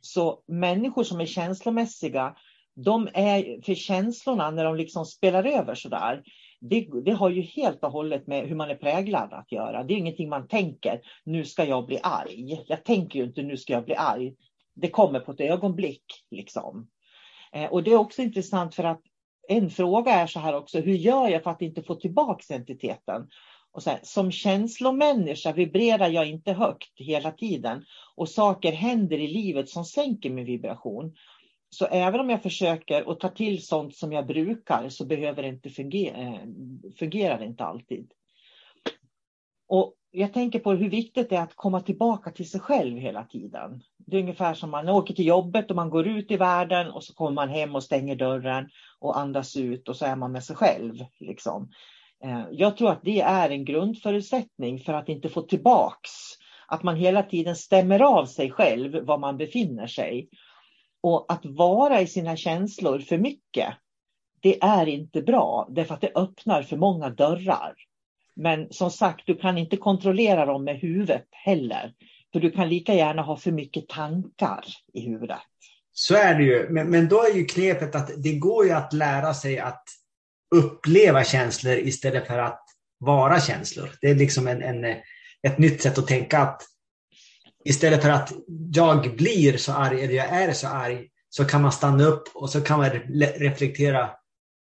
Så 0.01 0.43
människor 0.47 1.03
som 1.03 1.21
är 1.21 1.25
känslomässiga, 1.25 2.35
de 2.75 3.09
är 3.13 3.61
för 3.61 3.75
känslorna 3.75 4.51
när 4.51 4.65
de 4.65 4.75
liksom 4.75 5.05
spelar 5.05 5.43
över 5.43 5.75
sådär, 5.75 6.23
det, 6.59 6.87
det, 7.05 7.11
har 7.11 7.29
ju 7.29 7.41
helt 7.41 7.83
och 7.83 7.91
hållet 7.91 8.27
med 8.27 8.47
hur 8.47 8.55
man 8.55 8.69
är 8.69 8.75
präglad 8.75 9.33
att 9.33 9.51
göra. 9.51 9.83
Det 9.83 9.93
är 9.93 9.97
ingenting 9.97 10.29
man 10.29 10.47
tänker, 10.47 11.01
nu 11.23 11.45
ska 11.45 11.65
jag 11.65 11.85
bli 11.85 11.99
arg. 12.03 12.63
Jag 12.67 12.85
tänker 12.85 13.19
ju 13.19 13.25
inte, 13.25 13.41
nu 13.41 13.57
ska 13.57 13.73
jag 13.73 13.85
bli 13.85 13.95
arg. 13.95 14.33
Det 14.75 14.89
kommer 14.89 15.19
på 15.19 15.31
ett 15.31 15.41
ögonblick. 15.41 16.03
Liksom. 16.31 16.87
Eh, 17.53 17.71
och 17.71 17.83
det 17.83 17.91
är 17.91 17.97
också 17.97 18.21
intressant 18.21 18.75
för 18.75 18.83
att 18.83 19.01
en 19.47 19.69
fråga 19.69 20.11
är 20.11 20.27
så 20.27 20.39
här 20.39 20.55
också, 20.55 20.79
hur 20.79 20.95
gör 20.95 21.27
jag 21.27 21.43
för 21.43 21.51
att 21.51 21.61
inte 21.61 21.83
få 21.83 21.95
tillbaka 21.95 22.55
entiteten? 22.55 23.27
Och 23.73 23.83
så 23.83 23.89
här, 23.89 23.99
som 24.03 24.31
känslomänniska 24.31 25.51
vibrerar 25.51 26.09
jag 26.09 26.29
inte 26.29 26.53
högt 26.53 26.91
hela 26.95 27.31
tiden 27.31 27.85
och 28.15 28.29
saker 28.29 28.71
händer 28.71 29.17
i 29.17 29.27
livet 29.27 29.69
som 29.69 29.85
sänker 29.85 30.29
min 30.29 30.45
vibration. 30.45 31.15
Så 31.75 31.85
även 31.85 32.19
om 32.19 32.29
jag 32.29 32.43
försöker 32.43 33.11
att 33.11 33.19
ta 33.19 33.29
till 33.29 33.65
sånt 33.65 33.95
som 33.95 34.11
jag 34.11 34.27
brukar 34.27 34.89
så 34.89 35.05
behöver 35.05 35.41
det 35.41 35.47
inte 35.49 35.69
eh, 35.69 35.73
fungera, 35.73 36.39
fungerar 36.99 37.39
det 37.39 37.45
inte 37.45 37.63
alltid. 37.63 38.11
Och 39.67 39.95
jag 40.11 40.33
tänker 40.33 40.59
på 40.59 40.71
hur 40.71 40.89
viktigt 40.89 41.29
det 41.29 41.35
är 41.35 41.43
att 41.43 41.55
komma 41.55 41.81
tillbaka 41.81 42.31
till 42.31 42.49
sig 42.49 42.59
själv 42.59 42.97
hela 42.97 43.23
tiden. 43.23 43.81
Det 43.97 44.17
är 44.17 44.21
ungefär 44.21 44.53
som 44.53 44.69
man 44.69 44.89
åker 44.89 45.13
till 45.13 45.25
jobbet 45.25 45.69
och 45.69 45.75
man 45.75 45.89
går 45.89 46.07
ut 46.07 46.31
i 46.31 46.37
världen 46.37 46.91
och 46.91 47.03
så 47.03 47.13
kommer 47.13 47.31
man 47.31 47.49
hem 47.49 47.75
och 47.75 47.83
stänger 47.83 48.15
dörren 48.15 48.69
och 48.99 49.19
andas 49.19 49.57
ut 49.57 49.89
och 49.89 49.95
så 49.95 50.05
är 50.05 50.15
man 50.15 50.31
med 50.31 50.43
sig 50.43 50.55
själv. 50.55 50.93
Liksom. 51.19 51.71
Eh, 52.23 52.43
jag 52.51 52.77
tror 52.77 52.91
att 52.91 53.03
det 53.03 53.21
är 53.21 53.49
en 53.49 53.65
grundförutsättning 53.65 54.79
för 54.79 54.93
att 54.93 55.09
inte 55.09 55.29
få 55.29 55.41
tillbaks 55.41 56.11
att 56.67 56.83
man 56.83 56.95
hela 56.95 57.23
tiden 57.23 57.55
stämmer 57.55 57.99
av 57.99 58.25
sig 58.25 58.51
själv 58.51 59.05
var 59.05 59.17
man 59.17 59.37
befinner 59.37 59.87
sig. 59.87 60.29
Och 61.03 61.25
att 61.29 61.45
vara 61.45 62.01
i 62.01 62.07
sina 62.07 62.35
känslor 62.35 62.99
för 62.99 63.17
mycket, 63.17 63.73
det 64.39 64.63
är 64.63 64.87
inte 64.87 65.21
bra 65.21 65.67
därför 65.69 65.93
att 65.93 66.01
det 66.01 66.11
öppnar 66.15 66.63
för 66.63 66.77
många 66.77 67.09
dörrar. 67.09 67.73
Men 68.35 68.67
som 68.73 68.91
sagt, 68.91 69.27
du 69.27 69.35
kan 69.35 69.57
inte 69.57 69.77
kontrollera 69.77 70.45
dem 70.45 70.63
med 70.63 70.79
huvudet 70.79 71.27
heller. 71.31 71.93
För 72.33 72.39
du 72.39 72.51
kan 72.51 72.69
lika 72.69 72.93
gärna 72.93 73.21
ha 73.21 73.37
för 73.37 73.51
mycket 73.51 73.87
tankar 73.87 74.65
i 74.93 75.01
huvudet. 75.01 75.39
Så 75.93 76.15
är 76.15 76.35
det 76.35 76.43
ju. 76.43 76.69
Men, 76.69 76.89
men 76.89 77.07
då 77.07 77.23
är 77.23 77.35
ju 77.35 77.45
knepet 77.45 77.95
att 77.95 78.11
det 78.23 78.33
går 78.33 78.65
ju 78.65 78.71
att 78.71 78.93
lära 78.93 79.33
sig 79.33 79.59
att 79.59 79.83
uppleva 80.55 81.23
känslor 81.23 81.73
istället 81.73 82.27
för 82.27 82.37
att 82.37 82.63
vara 82.97 83.39
känslor. 83.39 83.89
Det 84.01 84.09
är 84.09 84.15
liksom 84.15 84.47
en, 84.47 84.61
en, 84.61 84.85
ett 85.47 85.57
nytt 85.57 85.81
sätt 85.81 85.97
att 85.97 86.07
tänka 86.07 86.39
att 86.39 86.63
istället 87.65 88.01
för 88.01 88.09
att 88.09 88.33
jag 88.73 89.15
blir 89.15 89.57
så 89.57 89.71
arg 89.71 90.03
eller 90.03 90.13
jag 90.13 90.27
är 90.27 90.53
så 90.53 90.67
arg 90.67 91.07
så 91.29 91.45
kan 91.45 91.61
man 91.61 91.71
stanna 91.71 92.03
upp 92.03 92.23
och 92.33 92.49
så 92.49 92.61
kan 92.61 92.79
man 92.79 92.89
reflektera. 93.35 94.09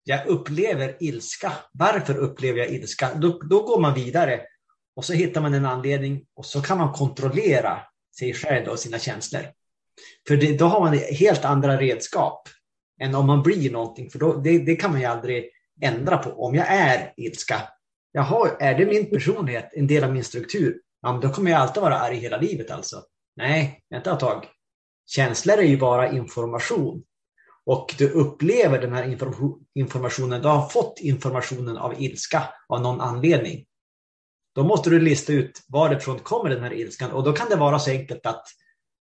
Jag 0.04 0.26
upplever 0.26 0.96
ilska. 1.00 1.52
Varför 1.72 2.18
upplever 2.18 2.58
jag 2.58 2.70
ilska? 2.70 3.14
Då, 3.14 3.38
då 3.50 3.62
går 3.62 3.80
man 3.80 3.94
vidare 3.94 4.40
och 4.96 5.04
så 5.04 5.12
hittar 5.12 5.40
man 5.40 5.54
en 5.54 5.66
anledning 5.66 6.25
och 6.37 6.46
så 6.46 6.62
kan 6.62 6.78
man 6.78 6.92
kontrollera 6.92 7.80
sig 8.18 8.34
själv 8.34 8.68
och 8.68 8.78
sina 8.78 8.99
känslor. 8.99 9.42
För 10.28 10.37
det, 10.37 10.58
då 10.58 10.64
har 10.64 10.80
man 10.80 10.99
helt 10.99 11.44
andra 11.44 11.80
redskap 11.80 12.49
än 13.00 13.14
om 13.14 13.26
man 13.26 13.42
blir 13.42 13.70
någonting. 13.70 14.11
För 14.11 14.18
då, 14.18 14.34
det, 14.34 14.58
det 14.58 14.76
kan 14.76 14.90
man 14.90 15.00
ju 15.00 15.06
aldrig 15.06 15.50
ändra 15.80 16.18
på. 16.18 16.30
Om 16.30 16.54
jag 16.54 16.66
är 16.66 17.12
ilska, 17.16 17.62
jaha, 18.12 18.50
är 18.61 18.78
det 18.78 18.87
min 18.87 19.11
personlighet, 19.11 19.70
en 19.72 19.87
del 19.87 20.04
av 20.04 20.12
min 20.12 20.25
struktur? 20.25 20.80
Ja, 21.02 21.12
men 21.12 21.21
då 21.21 21.28
kommer 21.28 21.50
jag 21.50 21.61
alltid 21.61 21.82
vara 21.82 21.99
arg 21.99 22.16
hela 22.16 22.37
livet 22.37 22.71
alltså. 22.71 23.02
Nej, 23.37 23.85
vänta 23.90 24.12
ett 24.12 24.21
tag. 24.21 24.47
Känslor 25.06 25.59
är 25.59 25.62
ju 25.62 25.78
bara 25.78 26.12
information. 26.12 27.04
Och 27.66 27.94
du 27.99 28.11
upplever 28.11 28.80
den 28.80 28.92
här 28.92 29.04
informationen, 29.75 30.42
du 30.42 30.49
har 30.49 30.68
fått 30.68 30.99
informationen 31.00 31.76
av 31.76 32.02
ilska 32.02 32.49
av 32.68 32.80
någon 32.80 33.00
anledning. 33.00 33.64
Då 34.54 34.64
måste 34.64 34.90
du 34.90 35.00
lista 35.00 35.32
ut 35.32 35.64
varifrån 35.68 36.18
kommer 36.18 36.50
den 36.50 36.62
här 36.62 36.73
ilskan 36.73 37.11
och 37.11 37.25
då 37.25 37.32
kan 37.32 37.49
det 37.49 37.56
vara 37.56 37.78
så 37.78 37.90
enkelt 37.90 38.26
att 38.26 38.44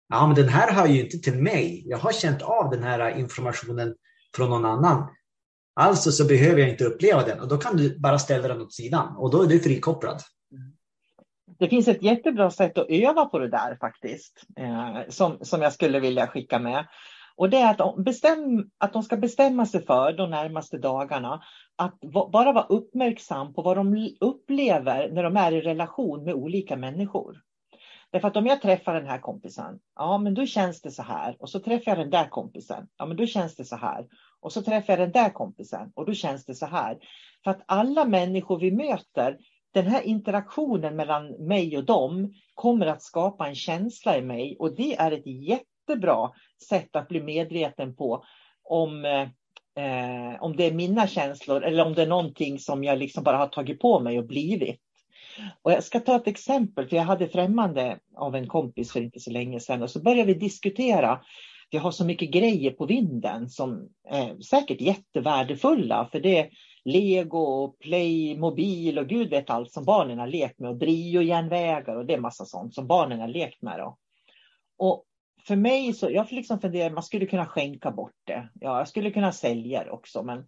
ja, 0.09 0.27
men 0.27 0.35
den 0.35 0.49
här 0.49 0.71
hör 0.71 0.87
ju 0.87 1.03
inte 1.03 1.17
till 1.17 1.41
mig. 1.41 1.83
Jag 1.85 1.97
har 1.97 2.11
känt 2.11 2.41
av 2.41 2.69
den 2.69 2.83
här 2.83 3.17
informationen 3.19 3.95
från 4.35 4.49
någon 4.49 4.65
annan. 4.65 5.07
Alltså 5.75 6.11
så 6.11 6.25
behöver 6.25 6.59
jag 6.59 6.69
inte 6.69 6.85
uppleva 6.85 7.23
den 7.23 7.39
och 7.39 7.47
då 7.47 7.57
kan 7.57 7.77
du 7.77 7.99
bara 7.99 8.19
ställa 8.19 8.47
den 8.47 8.61
åt 8.61 8.73
sidan 8.73 9.15
och 9.17 9.31
då 9.31 9.41
är 9.41 9.47
du 9.47 9.59
frikopplad. 9.59 10.21
Det 11.59 11.69
finns 11.69 11.87
ett 11.87 12.03
jättebra 12.03 12.51
sätt 12.51 12.77
att 12.77 12.89
öva 12.89 13.25
på 13.25 13.39
det 13.39 13.49
där 13.49 13.77
faktiskt, 13.81 14.41
eh, 14.57 14.97
som, 15.09 15.37
som 15.41 15.61
jag 15.61 15.73
skulle 15.73 15.99
vilja 15.99 16.27
skicka 16.27 16.59
med. 16.59 16.87
Och 17.35 17.49
det 17.49 17.57
är 17.57 17.71
att 17.71 17.77
de, 17.77 18.03
bestäm, 18.03 18.69
att 18.77 18.93
de 18.93 19.03
ska 19.03 19.17
bestämma 19.17 19.65
sig 19.65 19.85
för 19.85 20.13
de 20.13 20.29
närmaste 20.29 20.77
dagarna 20.77 21.43
att 21.75 21.99
bara 22.31 22.51
vara 22.51 22.65
uppmärksam 22.65 23.53
på 23.53 23.61
vad 23.61 23.77
de 23.77 24.09
upplever 24.19 25.09
när 25.11 25.23
de 25.23 25.37
är 25.37 25.51
i 25.51 25.61
relation 25.61 26.23
med 26.23 26.33
olika 26.33 26.75
människor. 26.75 27.41
Därför 28.11 28.27
att 28.27 28.37
om 28.37 28.45
jag 28.45 28.61
träffar 28.61 28.93
den 28.93 29.07
här 29.07 29.17
kompisen, 29.17 29.79
ja 29.95 30.17
men 30.17 30.33
då 30.33 30.45
känns 30.45 30.81
det 30.81 30.91
så 30.91 31.03
här. 31.03 31.35
Och 31.39 31.49
så 31.49 31.59
träffar 31.59 31.91
jag 31.91 31.97
den 31.97 32.09
där 32.09 32.29
kompisen, 32.29 32.87
ja 32.97 33.05
men 33.05 33.17
då 33.17 33.25
känns 33.25 33.55
det 33.55 33.65
så 33.65 33.75
här. 33.75 34.05
Och 34.39 34.51
så 34.53 34.61
träffar 34.61 34.93
jag 34.93 34.99
den 34.99 35.11
där 35.11 35.29
kompisen 35.29 35.91
och 35.95 36.05
då 36.05 36.13
känns 36.13 36.45
det 36.45 36.55
så 36.55 36.65
här. 36.65 36.97
För 37.43 37.51
att 37.51 37.63
alla 37.65 38.05
människor 38.05 38.59
vi 38.59 38.71
möter 38.71 39.37
den 39.73 39.87
här 39.87 40.01
interaktionen 40.01 40.95
mellan 40.95 41.31
mig 41.31 41.77
och 41.77 41.83
dem 41.83 42.33
kommer 42.53 42.85
att 42.85 43.01
skapa 43.01 43.47
en 43.47 43.55
känsla 43.55 44.17
i 44.17 44.21
mig 44.21 44.55
och 44.59 44.75
det 44.75 44.95
är 44.95 45.11
ett 45.11 45.27
jättebra 45.27 46.31
sätt 46.69 46.95
att 46.95 47.07
bli 47.07 47.21
medveten 47.21 47.95
på 47.95 48.23
om, 48.63 49.05
eh, 49.05 50.43
om 50.43 50.55
det 50.55 50.63
är 50.63 50.73
mina 50.73 51.07
känslor 51.07 51.63
eller 51.63 51.85
om 51.85 51.93
det 51.93 52.01
är 52.01 52.07
någonting 52.07 52.59
som 52.59 52.83
jag 52.83 52.99
liksom 52.99 53.23
bara 53.23 53.37
har 53.37 53.47
tagit 53.47 53.79
på 53.79 53.99
mig 53.99 54.19
och 54.19 54.27
blivit. 54.27 54.79
Och 55.61 55.71
jag 55.71 55.83
ska 55.83 55.99
ta 55.99 56.15
ett 56.15 56.27
exempel, 56.27 56.87
för 56.87 56.95
jag 56.95 57.03
hade 57.03 57.27
främmande 57.27 57.99
av 58.15 58.35
en 58.35 58.47
kompis 58.47 58.91
för 58.91 59.01
inte 59.01 59.19
så 59.19 59.31
länge 59.31 59.59
sedan 59.59 59.83
och 59.83 59.89
så 59.89 60.01
började 60.01 60.33
vi 60.33 60.39
diskutera 60.39 61.19
vi 61.73 61.77
har 61.77 61.91
så 61.91 62.05
mycket 62.05 62.31
grejer 62.31 62.71
på 62.71 62.85
vinden 62.85 63.49
som 63.49 63.89
är 64.09 64.41
säkert 64.41 64.81
jättevärdefulla 64.81 66.09
för 66.11 66.19
det 66.19 66.49
Lego, 66.85 67.75
Playmobil 67.79 68.99
och 68.99 69.07
gud 69.07 69.29
vet 69.29 69.49
allt 69.49 69.71
som 69.71 69.85
barnen 69.85 70.19
har 70.19 70.27
lekt 70.27 70.59
med 70.59 70.69
och 70.69 70.77
briojärnvägar 70.77 71.95
och 71.95 72.05
det 72.05 72.13
är 72.13 72.19
massa 72.19 72.45
sånt 72.45 72.73
som 72.73 72.87
barnen 72.87 73.19
har 73.19 73.27
lekt 73.27 73.61
med. 73.61 73.79
Då. 73.79 73.97
Och 74.77 75.05
för 75.47 75.55
mig 75.55 75.93
så, 75.93 76.09
jag 76.11 76.31
liksom 76.31 76.59
funderar, 76.59 76.89
man 76.89 77.03
skulle 77.03 77.25
kunna 77.25 77.45
skänka 77.45 77.91
bort 77.91 78.21
det. 78.23 78.49
Ja, 78.53 78.77
jag 78.77 78.87
skulle 78.87 79.11
kunna 79.11 79.31
sälja 79.31 79.83
det 79.83 79.91
också, 79.91 80.23
men 80.23 80.45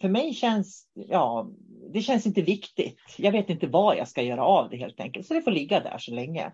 för 0.00 0.08
mig 0.08 0.34
känns, 0.34 0.88
ja, 0.94 1.50
det 1.92 2.00
känns 2.00 2.26
inte 2.26 2.42
viktigt. 2.42 3.00
Jag 3.18 3.32
vet 3.32 3.50
inte 3.50 3.66
vad 3.66 3.96
jag 3.96 4.08
ska 4.08 4.22
göra 4.22 4.44
av 4.44 4.70
det 4.70 4.76
helt 4.76 5.00
enkelt, 5.00 5.26
så 5.26 5.34
det 5.34 5.42
får 5.42 5.50
ligga 5.50 5.80
där 5.80 5.98
så 5.98 6.14
länge. 6.14 6.52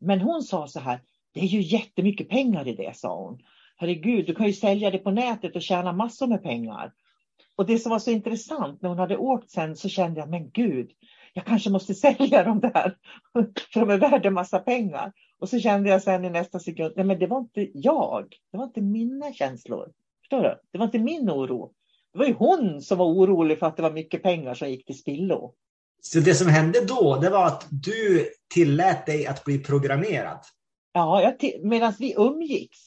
Men 0.00 0.20
hon 0.20 0.42
sa 0.42 0.66
så 0.66 0.80
här, 0.80 1.00
det 1.34 1.40
är 1.40 1.46
ju 1.46 1.60
jättemycket 1.60 2.28
pengar 2.28 2.68
i 2.68 2.74
det, 2.74 2.96
sa 2.96 3.16
hon. 3.16 3.40
Herregud, 3.76 4.26
du 4.26 4.34
kan 4.34 4.46
ju 4.46 4.52
sälja 4.52 4.90
det 4.90 4.98
på 4.98 5.10
nätet 5.10 5.56
och 5.56 5.62
tjäna 5.62 5.92
massor 5.92 6.26
med 6.26 6.42
pengar. 6.42 6.92
Och 7.62 7.68
det 7.68 7.78
som 7.78 7.90
var 7.90 7.98
så 7.98 8.10
intressant 8.10 8.82
när 8.82 8.88
hon 8.88 8.98
hade 8.98 9.16
åkt 9.16 9.50
sen 9.50 9.76
så 9.76 9.88
kände 9.88 10.20
jag, 10.20 10.30
men 10.30 10.50
gud, 10.50 10.90
jag 11.32 11.44
kanske 11.44 11.70
måste 11.70 11.94
sälja 12.04 12.44
dem 12.44 12.60
där. 12.60 12.96
För 13.72 13.80
de 13.80 13.90
är 13.90 13.98
värda 13.98 14.28
en 14.28 14.34
massa 14.34 14.58
pengar. 14.58 15.12
Och 15.38 15.48
så 15.48 15.58
kände 15.58 15.90
jag 15.90 16.02
sen 16.02 16.24
i 16.24 16.30
nästa 16.30 16.58
sekund, 16.58 16.92
nej 16.96 17.06
men 17.06 17.18
det 17.18 17.26
var 17.26 17.38
inte 17.38 17.70
jag. 17.74 18.34
Det 18.52 18.58
var 18.58 18.64
inte 18.64 18.80
mina 18.80 19.32
känslor. 19.32 19.92
Förstår 20.20 20.42
du? 20.42 20.58
Det 20.72 20.78
var 20.78 20.84
inte 20.84 20.98
min 20.98 21.30
oro. 21.30 21.72
Det 22.12 22.18
var 22.18 22.26
ju 22.26 22.32
hon 22.32 22.82
som 22.82 22.98
var 22.98 23.06
orolig 23.06 23.58
för 23.58 23.66
att 23.66 23.76
det 23.76 23.82
var 23.82 23.92
mycket 23.92 24.22
pengar 24.22 24.54
som 24.54 24.70
gick 24.70 24.86
till 24.86 24.98
spillo. 24.98 25.54
Så 26.02 26.20
det 26.20 26.34
som 26.34 26.48
hände 26.48 26.84
då, 26.84 27.18
det 27.22 27.30
var 27.30 27.46
att 27.46 27.66
du 27.70 28.28
tillät 28.54 29.06
dig 29.06 29.26
att 29.26 29.44
bli 29.44 29.58
programmerad. 29.58 30.38
Ja, 30.92 31.34
medan 31.62 31.94
vi 31.98 32.14
umgicks 32.18 32.78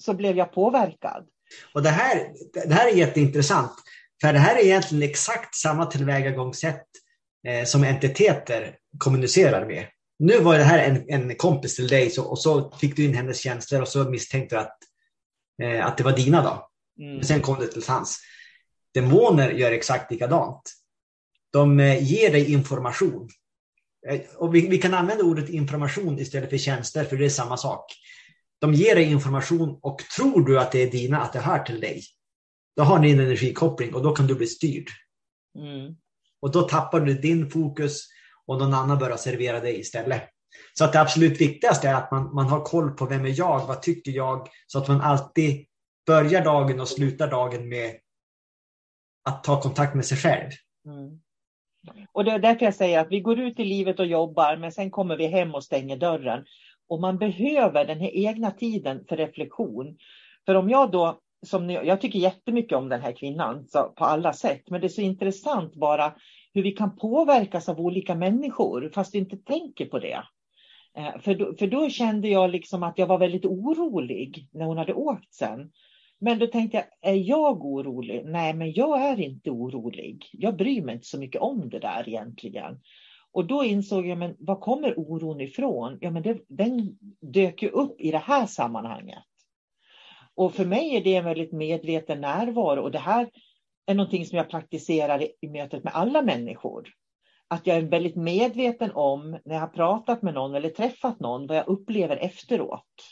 så 0.00 0.14
blev 0.14 0.36
jag 0.36 0.52
påverkad. 0.52 1.26
Och 1.74 1.82
det 1.82 1.90
här, 1.90 2.32
det 2.68 2.74
här 2.74 2.88
är 2.88 2.96
jätteintressant. 2.96 3.72
För 4.20 4.32
det 4.32 4.38
här 4.38 4.56
är 4.56 4.64
egentligen 4.64 5.10
exakt 5.10 5.54
samma 5.54 5.86
tillvägagångssätt 5.86 6.86
eh, 7.48 7.64
som 7.64 7.84
entiteter 7.84 8.76
kommunicerar 8.98 9.66
med. 9.66 9.86
Nu 10.18 10.40
var 10.40 10.58
det 10.58 10.64
här 10.64 10.78
en, 10.78 11.04
en 11.08 11.36
kompis 11.36 11.76
till 11.76 11.88
dig 11.88 12.10
så, 12.10 12.24
och 12.24 12.38
så 12.38 12.70
fick 12.70 12.96
du 12.96 13.04
in 13.04 13.14
hennes 13.14 13.40
känslor 13.40 13.82
och 13.82 13.88
så 13.88 14.10
misstänkte 14.10 14.56
du 14.56 14.60
att, 14.60 14.76
eh, 15.62 15.86
att 15.86 15.98
det 15.98 16.04
var 16.04 16.16
dina. 16.16 16.42
Då. 16.42 16.68
Mm. 17.04 17.22
Sen 17.22 17.40
kom 17.40 17.58
det 17.58 17.66
till 17.66 17.82
hans. 17.88 18.18
Demoner 18.94 19.50
gör 19.50 19.72
exakt 19.72 20.10
likadant. 20.10 20.72
De 21.52 21.80
eh, 21.80 22.12
ger 22.12 22.32
dig 22.32 22.52
information. 22.52 23.28
Eh, 24.08 24.20
och 24.36 24.54
vi, 24.54 24.68
vi, 24.68 24.78
kan 24.78 24.94
använda 24.94 25.24
ordet 25.24 25.48
information 25.48 26.18
istället 26.18 26.50
för 26.50 26.58
tjänster, 26.58 27.04
för 27.04 27.16
det 27.16 27.24
är 27.24 27.30
samma 27.30 27.56
sak. 27.56 27.84
De 28.58 28.74
ger 28.74 28.94
dig 28.94 29.04
information 29.04 29.78
och 29.82 29.98
tror 30.16 30.46
du 30.46 30.60
att 30.60 30.72
det 30.72 30.82
är 30.82 30.90
dina, 30.90 31.20
att 31.20 31.32
det 31.32 31.40
hör 31.40 31.58
till 31.58 31.80
dig, 31.80 32.02
då 32.76 32.82
har 32.82 32.98
ni 32.98 33.10
en 33.10 33.20
energikoppling 33.20 33.94
och 33.94 34.02
då 34.02 34.12
kan 34.12 34.26
du 34.26 34.34
bli 34.34 34.46
styrd. 34.46 34.88
Mm. 35.58 35.96
Och 36.40 36.52
då 36.52 36.62
tappar 36.62 37.00
du 37.00 37.14
din 37.14 37.50
fokus 37.50 38.06
och 38.46 38.58
någon 38.58 38.74
annan 38.74 38.98
börjar 38.98 39.16
servera 39.16 39.60
dig 39.60 39.80
istället. 39.80 40.22
Så 40.78 40.84
att 40.84 40.92
det 40.92 41.00
absolut 41.00 41.40
viktigaste 41.40 41.88
är 41.88 41.94
att 41.94 42.10
man, 42.10 42.34
man 42.34 42.46
har 42.46 42.64
koll 42.64 42.90
på 42.90 43.06
vem 43.06 43.24
är 43.24 43.38
jag, 43.38 43.66
vad 43.66 43.82
tycker 43.82 44.12
jag, 44.12 44.48
så 44.66 44.78
att 44.78 44.88
man 44.88 45.00
alltid 45.00 45.66
börjar 46.06 46.44
dagen 46.44 46.80
och 46.80 46.88
slutar 46.88 47.30
dagen 47.30 47.68
med 47.68 47.96
att 49.24 49.44
ta 49.44 49.60
kontakt 49.60 49.94
med 49.94 50.06
sig 50.06 50.18
själv. 50.18 50.50
Mm. 50.86 51.20
Och 52.12 52.24
det 52.24 52.30
är 52.30 52.38
därför 52.38 52.64
jag 52.64 52.74
säger 52.74 52.98
att 52.98 53.10
vi 53.10 53.20
går 53.20 53.40
ut 53.40 53.60
i 53.60 53.64
livet 53.64 54.00
och 54.00 54.06
jobbar, 54.06 54.56
men 54.56 54.72
sen 54.72 54.90
kommer 54.90 55.16
vi 55.16 55.26
hem 55.26 55.54
och 55.54 55.64
stänger 55.64 55.96
dörren. 55.96 56.44
Och 56.88 57.00
man 57.00 57.18
behöver 57.18 57.84
den 57.84 58.00
här 58.00 58.10
egna 58.16 58.50
tiden 58.50 59.04
för 59.08 59.16
reflektion. 59.16 59.98
För 60.46 60.54
om 60.54 60.70
jag 60.70 60.90
då, 60.90 61.20
som 61.42 61.66
ni, 61.66 61.74
jag 61.74 62.00
tycker 62.00 62.18
jättemycket 62.18 62.78
om 62.78 62.88
den 62.88 63.00
här 63.00 63.12
kvinnan 63.12 63.66
så, 63.68 63.82
på 63.84 64.04
alla 64.04 64.32
sätt, 64.32 64.70
men 64.70 64.80
det 64.80 64.86
är 64.86 64.88
så 64.88 65.00
intressant 65.00 65.74
bara 65.74 66.14
hur 66.54 66.62
vi 66.62 66.72
kan 66.72 66.96
påverkas 66.96 67.68
av 67.68 67.80
olika 67.80 68.14
människor 68.14 68.90
fast 68.94 69.14
vi 69.14 69.18
inte 69.18 69.36
tänker 69.36 69.86
på 69.86 69.98
det. 69.98 70.22
Eh, 70.96 71.20
för 71.20 71.34
då, 71.34 71.54
för 71.54 71.66
då 71.66 71.88
kände 71.88 72.28
jag 72.28 72.50
liksom 72.50 72.82
att 72.82 72.98
jag 72.98 73.06
var 73.06 73.18
väldigt 73.18 73.44
orolig 73.44 74.48
när 74.52 74.64
hon 74.64 74.78
hade 74.78 74.94
åkt 74.94 75.34
sen. 75.34 75.70
Men 76.18 76.38
då 76.38 76.46
tänkte 76.46 76.76
jag, 76.76 77.12
är 77.12 77.16
jag 77.28 77.64
orolig? 77.64 78.22
Nej, 78.24 78.54
men 78.54 78.72
jag 78.72 79.02
är 79.02 79.20
inte 79.20 79.50
orolig. 79.50 80.28
Jag 80.32 80.56
bryr 80.56 80.82
mig 80.82 80.94
inte 80.94 81.06
så 81.06 81.18
mycket 81.18 81.40
om 81.40 81.68
det 81.68 81.78
där 81.78 82.08
egentligen. 82.08 82.80
Och 83.32 83.46
då 83.46 83.64
insåg 83.64 84.06
jag, 84.06 84.18
men 84.18 84.36
var 84.38 84.60
kommer 84.60 84.98
oron 84.98 85.40
ifrån? 85.40 85.98
Ja, 86.00 86.10
men 86.10 86.22
det, 86.22 86.38
den 86.48 86.98
dök 87.20 87.62
ju 87.62 87.68
upp 87.68 88.00
i 88.00 88.10
det 88.10 88.18
här 88.18 88.46
sammanhanget. 88.46 89.22
Och 90.36 90.54
för 90.54 90.64
mig 90.64 90.96
är 90.96 91.04
det 91.04 91.14
en 91.14 91.24
väldigt 91.24 91.52
medveten 91.52 92.20
närvaro 92.20 92.82
och 92.82 92.90
det 92.90 92.98
här 92.98 93.30
är 93.86 93.94
någonting 93.94 94.26
som 94.26 94.38
jag 94.38 94.50
praktiserar 94.50 95.22
i, 95.22 95.48
mötet 95.48 95.84
med 95.84 95.94
alla 95.94 96.22
människor. 96.22 96.88
Att 97.48 97.66
jag 97.66 97.76
är 97.76 97.82
väldigt 97.82 98.16
medveten 98.16 98.90
om 98.94 99.38
när 99.44 99.54
jag 99.54 99.60
har 99.60 99.68
pratat 99.68 100.22
med 100.22 100.34
någon 100.34 100.54
eller 100.54 100.70
träffat 100.70 101.20
någon 101.20 101.46
vad 101.46 101.56
jag 101.56 101.68
upplever 101.68 102.16
efteråt. 102.16 103.10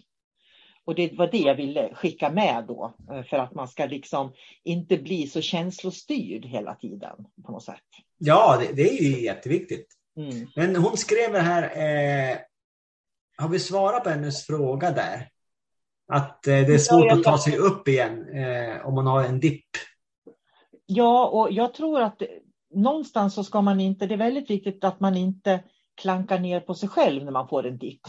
Och 0.85 0.95
det 0.95 1.13
var 1.13 1.27
det 1.27 1.39
jag 1.39 1.55
ville 1.55 1.95
skicka 1.95 2.31
med 2.31 2.65
då, 2.69 2.95
eh, 3.11 3.23
för 3.23 3.37
att 3.37 3.55
man 3.55 3.69
ska 3.69 3.87
liksom 3.87 4.33
inte 4.65 4.99
bli 4.99 5.27
så 5.27 5.41
känslostyrd 5.41 6.45
hela 6.45 6.75
tiden 6.75 7.17
på 7.47 7.53
något 7.53 7.65
sätt. 7.65 7.85
Ja, 8.19 8.59
det, 8.61 8.73
det 8.73 8.99
är 8.99 9.03
ju 9.03 9.25
jätteviktigt. 9.25 9.87
Mm. 10.17 10.49
Men 10.57 10.77
hon 10.77 10.97
skrev 10.97 11.35
här, 11.35 11.63
eh, 11.63 12.39
har 13.37 13.49
vi 13.49 13.59
svarat 13.59 14.05
på 14.05 14.11
hennes 14.11 14.47
fråga 14.47 14.91
där? 14.91 15.29
Att 16.09 16.47
eh, 16.47 16.53
det 16.53 16.75
är 16.75 16.79
svårt 16.79 17.07
ja, 17.07 17.15
att 17.15 17.23
ta 17.23 17.38
sig 17.38 17.57
upp 17.57 17.88
igen 17.88 18.29
eh, 18.29 18.87
om 18.87 18.95
man 18.95 19.07
har 19.07 19.25
en 19.25 19.41
dipp. 19.41 19.69
Ja, 20.87 21.28
och 21.28 21.52
jag 21.52 21.75
tror 21.75 22.00
att 22.00 22.23
någonstans 22.75 23.35
så 23.35 23.45
ska 23.45 23.61
man 23.61 23.80
inte, 23.80 24.06
det 24.06 24.15
är 24.15 24.19
väldigt 24.19 24.50
viktigt 24.50 24.85
att 24.85 25.00
man 25.00 25.17
inte 25.17 25.61
klankar 26.00 26.39
ner 26.39 26.61
på 26.61 26.75
sig 26.75 26.89
själv 26.89 27.25
när 27.25 27.32
man 27.32 27.49
får 27.49 27.67
en 27.67 27.78
dipp. 27.78 28.00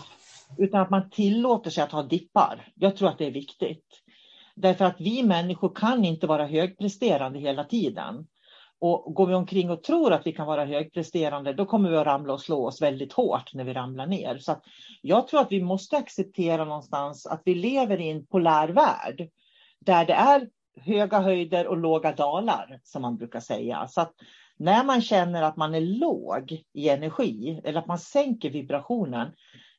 Utan 0.57 0.81
att 0.81 0.89
man 0.89 1.09
tillåter 1.09 1.69
sig 1.69 1.83
att 1.83 1.91
ha 1.91 2.03
dippar. 2.03 2.67
Jag 2.75 2.95
tror 2.97 3.09
att 3.09 3.17
det 3.17 3.25
är 3.25 3.31
viktigt. 3.31 3.85
Därför 4.55 4.85
att 4.85 5.01
vi 5.01 5.23
människor 5.23 5.75
kan 5.75 6.05
inte 6.05 6.27
vara 6.27 6.45
högpresterande 6.45 7.39
hela 7.39 7.63
tiden. 7.63 8.27
Och 8.81 9.13
går 9.13 9.27
vi 9.27 9.33
omkring 9.33 9.69
och 9.69 9.83
tror 9.83 10.13
att 10.13 10.27
vi 10.27 10.31
kan 10.31 10.47
vara 10.47 10.65
högpresterande, 10.65 11.53
då 11.53 11.65
kommer 11.65 11.89
vi 11.89 11.97
att 11.97 12.05
ramla 12.05 12.33
och 12.33 12.41
slå 12.41 12.67
oss 12.67 12.81
väldigt 12.81 13.13
hårt 13.13 13.53
när 13.53 13.63
vi 13.63 13.73
ramlar 13.73 14.07
ner. 14.07 14.37
Så 14.37 14.61
jag 15.01 15.27
tror 15.27 15.39
att 15.39 15.51
vi 15.51 15.61
måste 15.61 15.97
acceptera 15.97 16.65
någonstans 16.65 17.25
att 17.25 17.41
vi 17.45 17.55
lever 17.55 18.01
i 18.01 18.09
en 18.09 18.25
polär 18.25 18.67
värld 18.69 19.29
där 19.79 20.05
det 20.05 20.13
är 20.13 20.49
höga 20.81 21.19
höjder 21.19 21.67
och 21.67 21.77
låga 21.77 22.11
dalar, 22.11 22.79
som 22.83 23.01
man 23.01 23.17
brukar 23.17 23.39
säga. 23.39 23.87
Så 23.87 24.01
att 24.01 24.13
när 24.57 24.83
man 24.83 25.01
känner 25.01 25.41
att 25.41 25.57
man 25.57 25.75
är 25.75 25.81
låg 25.81 26.63
i 26.73 26.89
energi 26.89 27.61
eller 27.63 27.79
att 27.79 27.87
man 27.87 27.99
sänker 27.99 28.49
vibrationen, 28.49 29.31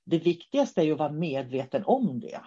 det 0.04 0.18
viktigaste 0.18 0.80
är 0.80 0.84
ju 0.84 0.92
att 0.92 0.98
vara 0.98 1.12
medveten 1.12 1.82
om 1.86 2.20
det. 2.20 2.40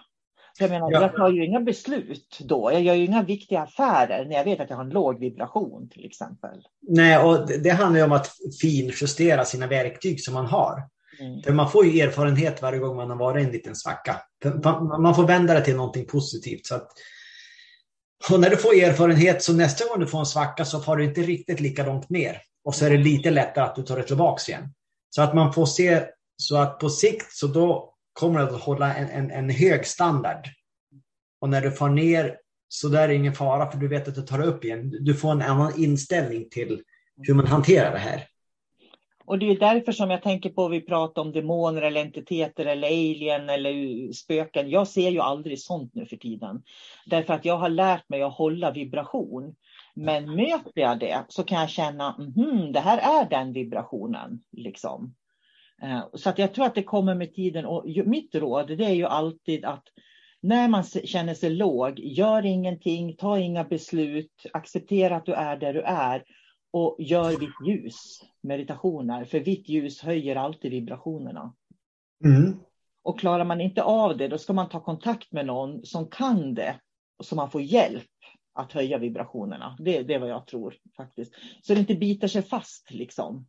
Jag 0.58 0.70
menar, 0.70 0.92
ja. 0.92 1.00
jag 1.00 1.16
tar 1.16 1.30
ju 1.30 1.44
inga 1.44 1.60
beslut 1.60 2.38
då. 2.40 2.70
Jag 2.72 2.82
gör 2.82 2.94
ju 2.94 3.04
inga 3.04 3.22
viktiga 3.22 3.60
affärer 3.60 4.24
när 4.24 4.36
jag 4.36 4.44
vet 4.44 4.60
att 4.60 4.70
jag 4.70 4.76
har 4.76 4.84
en 4.84 4.90
låg 4.90 5.20
vibration 5.20 5.88
till 5.88 6.04
exempel. 6.04 6.62
Nej, 6.88 7.18
och 7.18 7.48
det 7.48 7.70
handlar 7.70 7.98
ju 8.00 8.04
om 8.04 8.12
att 8.12 8.30
finjustera 8.60 9.44
sina 9.44 9.66
verktyg 9.66 10.20
som 10.20 10.34
man 10.34 10.46
har. 10.46 10.82
Mm. 11.20 11.42
För 11.42 11.52
man 11.52 11.70
får 11.70 11.86
ju 11.86 12.00
erfarenhet 12.00 12.62
varje 12.62 12.78
gång 12.78 12.96
man 12.96 13.10
har 13.10 13.16
varit 13.16 13.42
i 13.42 13.46
en 13.46 13.52
liten 13.52 13.76
svacka. 13.76 14.20
Man 15.00 15.14
får 15.14 15.26
vända 15.26 15.54
det 15.54 15.60
till 15.60 15.76
någonting 15.76 16.06
positivt. 16.06 16.66
Så 16.66 16.74
att, 16.74 16.88
och 18.32 18.40
när 18.40 18.50
du 18.50 18.56
får 18.56 18.74
erfarenhet 18.74 19.42
så 19.42 19.52
nästa 19.52 19.88
gång 19.88 20.00
du 20.00 20.06
får 20.06 20.18
en 20.18 20.26
svacka 20.26 20.64
så 20.64 20.80
får 20.80 20.96
du 20.96 21.04
inte 21.04 21.20
riktigt 21.20 21.60
lika 21.60 21.86
långt 21.86 22.10
ner. 22.10 22.40
Och 22.64 22.74
så 22.74 22.86
är 22.86 22.90
det 22.90 22.96
lite 22.96 23.30
lättare 23.30 23.64
att 23.64 23.76
du 23.76 23.82
tar 23.82 23.96
det 23.96 24.02
tillbaka 24.02 24.52
igen. 24.52 24.68
Så 25.10 25.22
att 25.22 25.34
man 25.34 25.52
får 25.52 25.66
se 25.66 26.02
så 26.36 26.56
att 26.56 26.78
på 26.78 26.88
sikt 26.88 27.32
så 27.32 27.46
då 27.46 27.93
kommer 28.14 28.40
att 28.40 28.60
hålla 28.62 28.94
en, 28.94 29.08
en, 29.08 29.30
en 29.30 29.50
hög 29.50 29.86
standard. 29.86 30.48
Och 31.40 31.48
när 31.48 31.60
du 31.60 31.70
får 31.70 31.88
ner 31.88 32.36
så 32.68 32.88
där 32.88 33.02
är 33.02 33.08
det 33.08 33.14
ingen 33.14 33.34
fara 33.34 33.70
för 33.70 33.78
du 33.78 33.88
vet 33.88 34.08
att 34.08 34.14
du 34.14 34.22
tar 34.22 34.42
upp 34.42 34.64
igen. 34.64 34.96
Du 35.00 35.14
får 35.14 35.32
en 35.32 35.42
annan 35.42 35.72
inställning 35.76 36.48
till 36.50 36.82
hur 37.16 37.34
man 37.34 37.46
hanterar 37.46 37.92
det 37.92 37.98
här. 37.98 38.26
Och 39.26 39.38
det 39.38 39.50
är 39.50 39.58
därför 39.58 39.92
som 39.92 40.10
jag 40.10 40.22
tänker 40.22 40.50
på 40.50 40.68
vi 40.68 40.80
pratar 40.80 41.22
om 41.22 41.32
demoner 41.32 41.82
eller 41.82 42.00
entiteter 42.00 42.66
eller 42.66 42.88
alien 42.88 43.48
eller 43.48 44.12
spöken. 44.12 44.70
Jag 44.70 44.88
ser 44.88 45.10
ju 45.10 45.20
aldrig 45.20 45.60
sånt 45.60 45.94
nu 45.94 46.06
för 46.06 46.16
tiden. 46.16 46.62
Därför 47.06 47.34
att 47.34 47.44
jag 47.44 47.56
har 47.56 47.68
lärt 47.68 48.08
mig 48.08 48.22
att 48.22 48.34
hålla 48.34 48.70
vibration. 48.70 49.54
Men 49.94 50.34
möter 50.34 50.80
jag 50.80 50.98
det 50.98 51.24
så 51.28 51.44
kan 51.44 51.60
jag 51.60 51.70
känna, 51.70 52.32
mm, 52.36 52.72
det 52.72 52.80
här 52.80 53.22
är 53.22 53.30
den 53.30 53.52
vibrationen. 53.52 54.40
Liksom. 54.52 55.14
Eh, 55.82 56.04
så 56.14 56.30
att 56.30 56.38
jag 56.38 56.54
tror 56.54 56.66
att 56.66 56.74
det 56.74 56.82
kommer 56.82 57.14
med 57.14 57.34
tiden. 57.34 57.66
Och 57.66 57.84
mitt 58.06 58.34
råd 58.34 58.68
det 58.78 58.84
är 58.84 58.94
ju 58.94 59.04
alltid 59.04 59.64
att 59.64 59.84
när 60.40 60.68
man 60.68 60.84
känner 60.84 61.34
sig 61.34 61.50
låg, 61.50 61.98
gör 61.98 62.46
ingenting, 62.46 63.16
ta 63.16 63.38
inga 63.38 63.64
beslut, 63.64 64.46
acceptera 64.52 65.16
att 65.16 65.26
du 65.26 65.32
är 65.32 65.56
där 65.56 65.74
du 65.74 65.80
är 65.80 66.24
och 66.70 66.96
gör 66.98 67.30
vitt 67.30 67.66
ljus, 67.66 68.20
meditationer. 68.40 69.24
För 69.24 69.40
vitt 69.40 69.68
ljus 69.68 70.02
höjer 70.02 70.36
alltid 70.36 70.70
vibrationerna. 70.70 71.54
Mm. 72.24 72.60
Och 73.02 73.18
klarar 73.18 73.44
man 73.44 73.60
inte 73.60 73.82
av 73.82 74.16
det, 74.16 74.28
då 74.28 74.38
ska 74.38 74.52
man 74.52 74.68
ta 74.68 74.80
kontakt 74.80 75.32
med 75.32 75.46
någon 75.46 75.84
som 75.84 76.08
kan 76.08 76.54
det, 76.54 76.80
så 77.22 77.36
man 77.36 77.50
får 77.50 77.62
hjälp 77.62 78.10
att 78.54 78.72
höja 78.72 78.98
vibrationerna. 78.98 79.76
Det, 79.78 80.02
det 80.02 80.14
är 80.14 80.18
vad 80.18 80.28
jag 80.28 80.46
tror 80.46 80.76
faktiskt. 80.96 81.34
Så 81.62 81.74
det 81.74 81.80
inte 81.80 81.94
biter 81.94 82.28
sig 82.28 82.42
fast 82.42 82.90
liksom. 82.90 83.46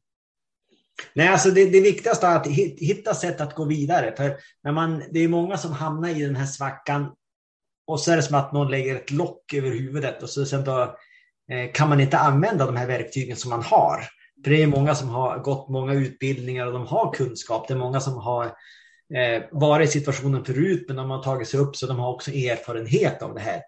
Nej, 1.14 1.28
alltså 1.28 1.52
det, 1.52 1.66
det 1.66 1.82
viktigaste 1.82 2.28
är 2.28 2.36
att 2.36 2.48
hitta 2.78 3.14
sätt 3.14 3.42
att 3.42 3.56
gå 3.56 3.66
vidare. 3.66 4.14
För 4.18 4.38
när 4.64 4.72
man, 4.72 5.04
det 5.12 5.20
är 5.20 5.28
många 5.28 5.58
som 5.58 5.72
hamnar 5.72 6.10
i 6.10 6.24
den 6.24 6.36
här 6.36 6.46
svackan 6.46 7.12
och 7.88 8.00
så 8.00 8.12
är 8.12 8.16
det 8.16 8.24
som 8.24 8.38
att 8.38 8.54
någon 8.54 8.72
lägger 8.72 8.96
ett 8.96 9.12
lock 9.12 9.54
över 9.54 9.70
huvudet 9.70 10.24
och 10.24 10.30
så 10.30 10.46
sen 10.46 10.64
då, 10.64 10.82
eh, 11.52 11.72
kan 11.74 11.90
man 11.90 12.00
inte 12.00 12.18
använda 12.18 12.66
de 12.66 12.76
här 12.76 12.88
verktygen 12.88 13.38
som 13.38 13.50
man 13.50 13.64
har. 13.64 14.08
För 14.44 14.52
det 14.52 14.64
är 14.64 14.68
många 14.68 14.96
som 14.96 15.10
har 15.10 15.40
gått 15.40 15.70
många 15.70 15.94
utbildningar 15.94 16.68
och 16.68 16.74
de 16.74 16.88
har 16.88 17.14
kunskap. 17.14 17.68
Det 17.68 17.74
är 17.74 17.78
många 17.78 18.00
som 18.00 18.18
har 18.18 18.46
eh, 19.16 19.44
varit 19.52 19.90
i 19.90 19.92
situationen 19.92 20.46
förut 20.46 20.86
men 20.88 20.98
de 20.98 21.10
har 21.10 21.24
tagit 21.24 21.48
sig 21.48 21.60
upp 21.60 21.76
så 21.76 21.88
de 21.88 22.00
har 22.00 22.14
också 22.14 22.32
erfarenhet 22.32 23.22
av 23.22 23.34
det 23.34 23.42
här. 23.42 23.62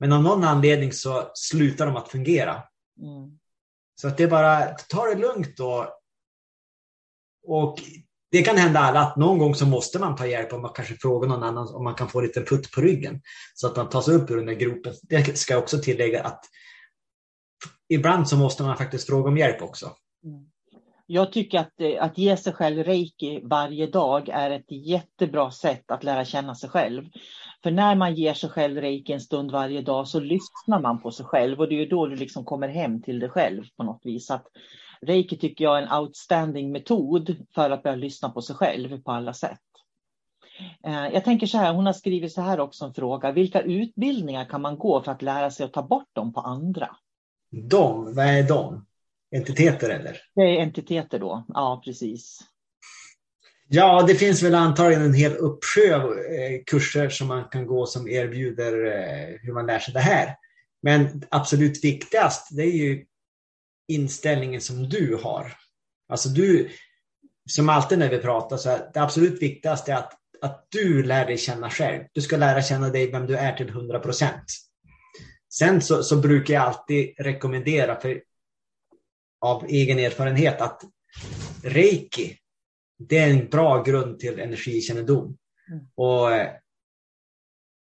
Men 0.00 0.12
av 0.12 0.22
någon 0.22 0.44
anledning 0.44 0.92
så 0.92 1.30
slutar 1.34 1.86
de 1.86 1.96
att 1.96 2.08
fungera. 2.08 2.52
Mm. 3.02 3.38
Så 4.00 4.08
att 4.08 4.16
det 4.16 4.22
är 4.22 4.28
bara, 4.28 4.64
ta 4.64 5.06
det 5.06 5.14
lugnt 5.14 5.56
då 5.56 5.96
och 7.46 7.78
det 8.30 8.42
kan 8.42 8.56
hända 8.56 8.80
alla 8.80 9.00
att 9.00 9.16
någon 9.16 9.38
gång 9.38 9.54
så 9.54 9.66
måste 9.66 9.98
man 9.98 10.16
ta 10.16 10.26
hjälp 10.26 10.52
om 10.52 10.62
man 10.62 10.72
kanske 10.74 10.94
frågar 10.94 11.28
någon 11.28 11.42
annan 11.42 11.74
om 11.74 11.84
man 11.84 11.94
kan 11.94 12.08
få 12.08 12.20
lite 12.20 12.40
putt 12.40 12.70
på 12.70 12.80
ryggen 12.80 13.20
så 13.54 13.66
att 13.66 13.76
man 13.76 13.88
tar 13.88 14.00
sig 14.00 14.14
upp 14.14 14.30
ur 14.30 14.36
den 14.36 14.46
där 14.46 14.54
gropen. 14.54 14.94
Det 15.02 15.38
ska 15.38 15.54
jag 15.54 15.62
också 15.62 15.78
tillägga 15.78 16.24
att 16.24 16.44
ibland 17.88 18.28
så 18.28 18.36
måste 18.36 18.62
man 18.62 18.76
faktiskt 18.76 19.06
fråga 19.06 19.28
om 19.28 19.38
hjälp 19.38 19.62
också. 19.62 19.86
Mm. 20.24 20.46
Jag 21.06 21.32
tycker 21.32 21.58
att, 21.58 21.80
eh, 21.80 22.02
att 22.02 22.18
ge 22.18 22.36
sig 22.36 22.52
själv 22.52 22.84
reiki 22.84 23.40
varje 23.44 23.86
dag 23.86 24.28
är 24.28 24.50
ett 24.50 24.70
jättebra 24.70 25.50
sätt 25.50 25.90
att 25.90 26.04
lära 26.04 26.24
känna 26.24 26.54
sig 26.54 26.70
själv. 26.70 27.04
För 27.62 27.70
när 27.70 27.94
man 27.94 28.14
ger 28.14 28.34
sig 28.34 28.50
själv 28.50 28.80
reiki 28.80 29.12
en 29.12 29.20
stund 29.20 29.50
varje 29.50 29.82
dag 29.82 30.08
så 30.08 30.20
lyssnar 30.20 30.80
man 30.80 31.02
på 31.02 31.10
sig 31.10 31.26
själv 31.26 31.60
och 31.60 31.68
det 31.68 31.82
är 31.82 31.86
då 31.86 32.06
du 32.06 32.16
liksom 32.16 32.44
kommer 32.44 32.68
hem 32.68 33.02
till 33.02 33.20
dig 33.20 33.28
själv 33.28 33.64
på 33.76 33.82
något 33.82 34.00
vis. 34.04 34.30
Att 34.30 34.46
reiki 35.06 35.36
tycker 35.36 35.64
jag 35.64 35.78
är 35.78 35.82
en 35.82 36.00
outstanding 36.00 36.72
metod 36.72 37.36
för 37.54 37.70
att 37.70 37.82
börja 37.82 37.96
lyssna 37.96 38.30
på 38.30 38.42
sig 38.42 38.56
själv 38.56 39.02
på 39.02 39.12
alla 39.12 39.34
sätt. 39.34 39.60
Eh, 40.86 41.08
jag 41.12 41.24
tänker 41.24 41.46
så 41.46 41.58
här, 41.58 41.72
hon 41.72 41.86
har 41.86 41.92
skrivit 41.92 42.32
så 42.32 42.40
här 42.40 42.60
också 42.60 42.84
en 42.84 42.94
fråga. 42.94 43.32
Vilka 43.32 43.60
utbildningar 43.60 44.44
kan 44.44 44.62
man 44.62 44.78
gå 44.78 45.02
för 45.02 45.12
att 45.12 45.22
lära 45.22 45.50
sig 45.50 45.66
att 45.66 45.72
ta 45.72 45.82
bort 45.82 46.08
dem 46.12 46.32
på 46.32 46.40
andra? 46.40 46.96
De, 47.50 48.14
vad 48.14 48.26
är 48.26 48.42
de? 48.42 48.86
Entiteter 49.36 49.90
eller? 49.90 50.20
Det 50.34 50.42
är 50.42 50.62
entiteter 50.62 51.18
då, 51.18 51.44
ja 51.48 51.82
precis. 51.84 52.40
Ja, 53.68 54.04
det 54.08 54.14
finns 54.14 54.42
väl 54.42 54.54
antagligen 54.54 55.02
en 55.02 55.14
hel 55.14 55.36
uppsjö 55.36 55.94
av 55.96 56.02
eh, 56.02 56.62
kurser 56.66 57.08
som 57.08 57.28
man 57.28 57.44
kan 57.44 57.66
gå 57.66 57.86
som 57.86 58.08
erbjuder 58.08 58.86
eh, 58.86 59.38
hur 59.42 59.52
man 59.52 59.66
lär 59.66 59.78
sig 59.78 59.94
det 59.94 60.00
här. 60.00 60.36
Men 60.82 61.22
absolut 61.30 61.84
viktigast, 61.84 62.56
det 62.56 62.62
är 62.62 62.72
ju 62.72 63.04
inställningen 63.88 64.60
som 64.60 64.88
du 64.88 65.18
har. 65.22 65.52
Alltså 66.08 66.28
du, 66.28 66.70
som 67.50 67.68
alltid 67.68 67.98
när 67.98 68.10
vi 68.10 68.18
pratar, 68.18 68.56
så 68.56 68.70
är 68.70 68.90
det 68.94 69.00
absolut 69.00 69.42
viktigaste 69.42 69.92
är 69.92 69.96
att, 69.96 70.12
att 70.40 70.66
du 70.68 71.02
lär 71.02 71.26
dig 71.26 71.38
känna 71.38 71.70
själv. 71.70 72.04
Du 72.12 72.20
ska 72.20 72.36
lära 72.36 72.62
känna 72.62 72.88
dig 72.88 73.10
vem 73.10 73.26
du 73.26 73.36
är 73.36 73.56
till 73.56 73.68
100 73.68 73.98
procent. 73.98 74.44
Sen 75.52 75.80
så, 75.80 76.02
så, 76.02 76.16
brukar 76.16 76.54
jag 76.54 76.62
alltid 76.62 77.14
rekommendera, 77.18 78.00
för, 78.00 78.22
av 79.40 79.66
egen 79.68 79.98
erfarenhet, 79.98 80.60
att 80.60 80.82
reiki, 81.62 82.38
det 82.98 83.18
är 83.18 83.30
en 83.30 83.48
bra 83.48 83.82
grund 83.82 84.18
till 84.18 84.40
energikännedom. 84.40 85.36
Mm. 85.70 85.86
Och 85.94 86.32
eh, 86.32 86.52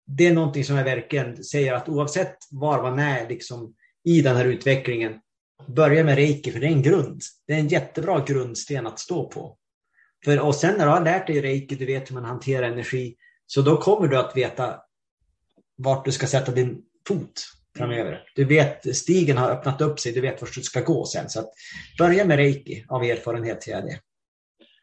det 0.06 0.26
är 0.26 0.34
någonting 0.34 0.64
som 0.64 0.76
jag 0.76 0.84
verkligen 0.84 1.44
säger 1.44 1.72
att 1.72 1.88
oavsett 1.88 2.36
var 2.50 2.82
man 2.82 2.98
är 2.98 3.28
liksom, 3.28 3.74
i 4.04 4.22
den 4.22 4.36
här 4.36 4.44
utvecklingen, 4.44 5.20
börja 5.66 6.04
med 6.04 6.14
reiki 6.14 6.52
för 6.52 6.60
det 6.60 6.66
är 6.66 6.72
en 6.72 6.82
grund. 6.82 7.22
Det 7.46 7.52
är 7.52 7.58
en 7.58 7.68
jättebra 7.68 8.24
grundsten 8.26 8.86
att 8.86 8.98
stå 8.98 9.28
på. 9.28 9.56
För, 10.24 10.40
och 10.40 10.54
sen 10.54 10.74
när 10.78 10.86
du 10.86 10.92
har 10.92 11.04
lärt 11.04 11.26
dig 11.26 11.40
reiki, 11.42 11.74
du 11.74 11.86
vet 11.86 12.10
hur 12.10 12.14
man 12.14 12.24
hanterar 12.24 12.66
energi, 12.66 13.16
så 13.46 13.62
då 13.62 13.76
kommer 13.76 14.08
du 14.08 14.18
att 14.18 14.36
veta 14.36 14.80
vart 15.76 16.04
du 16.04 16.12
ska 16.12 16.26
sätta 16.26 16.52
din 16.52 16.82
fot 17.08 17.46
framöver. 17.76 18.22
Du 18.34 18.44
vet, 18.44 18.96
stigen 18.96 19.36
har 19.36 19.50
öppnat 19.50 19.80
upp 19.80 20.00
sig, 20.00 20.12
du 20.12 20.20
vet 20.20 20.40
vart 20.40 20.54
du 20.54 20.62
ska 20.62 20.80
gå 20.80 21.04
sen. 21.04 21.30
Så 21.30 21.40
att 21.40 21.50
börja 21.98 22.24
med 22.24 22.36
reiki, 22.36 22.84
av 22.88 23.02
erfarenhet 23.02 23.62
säger 23.62 23.78
jag 23.78 23.86
det. 23.86 24.00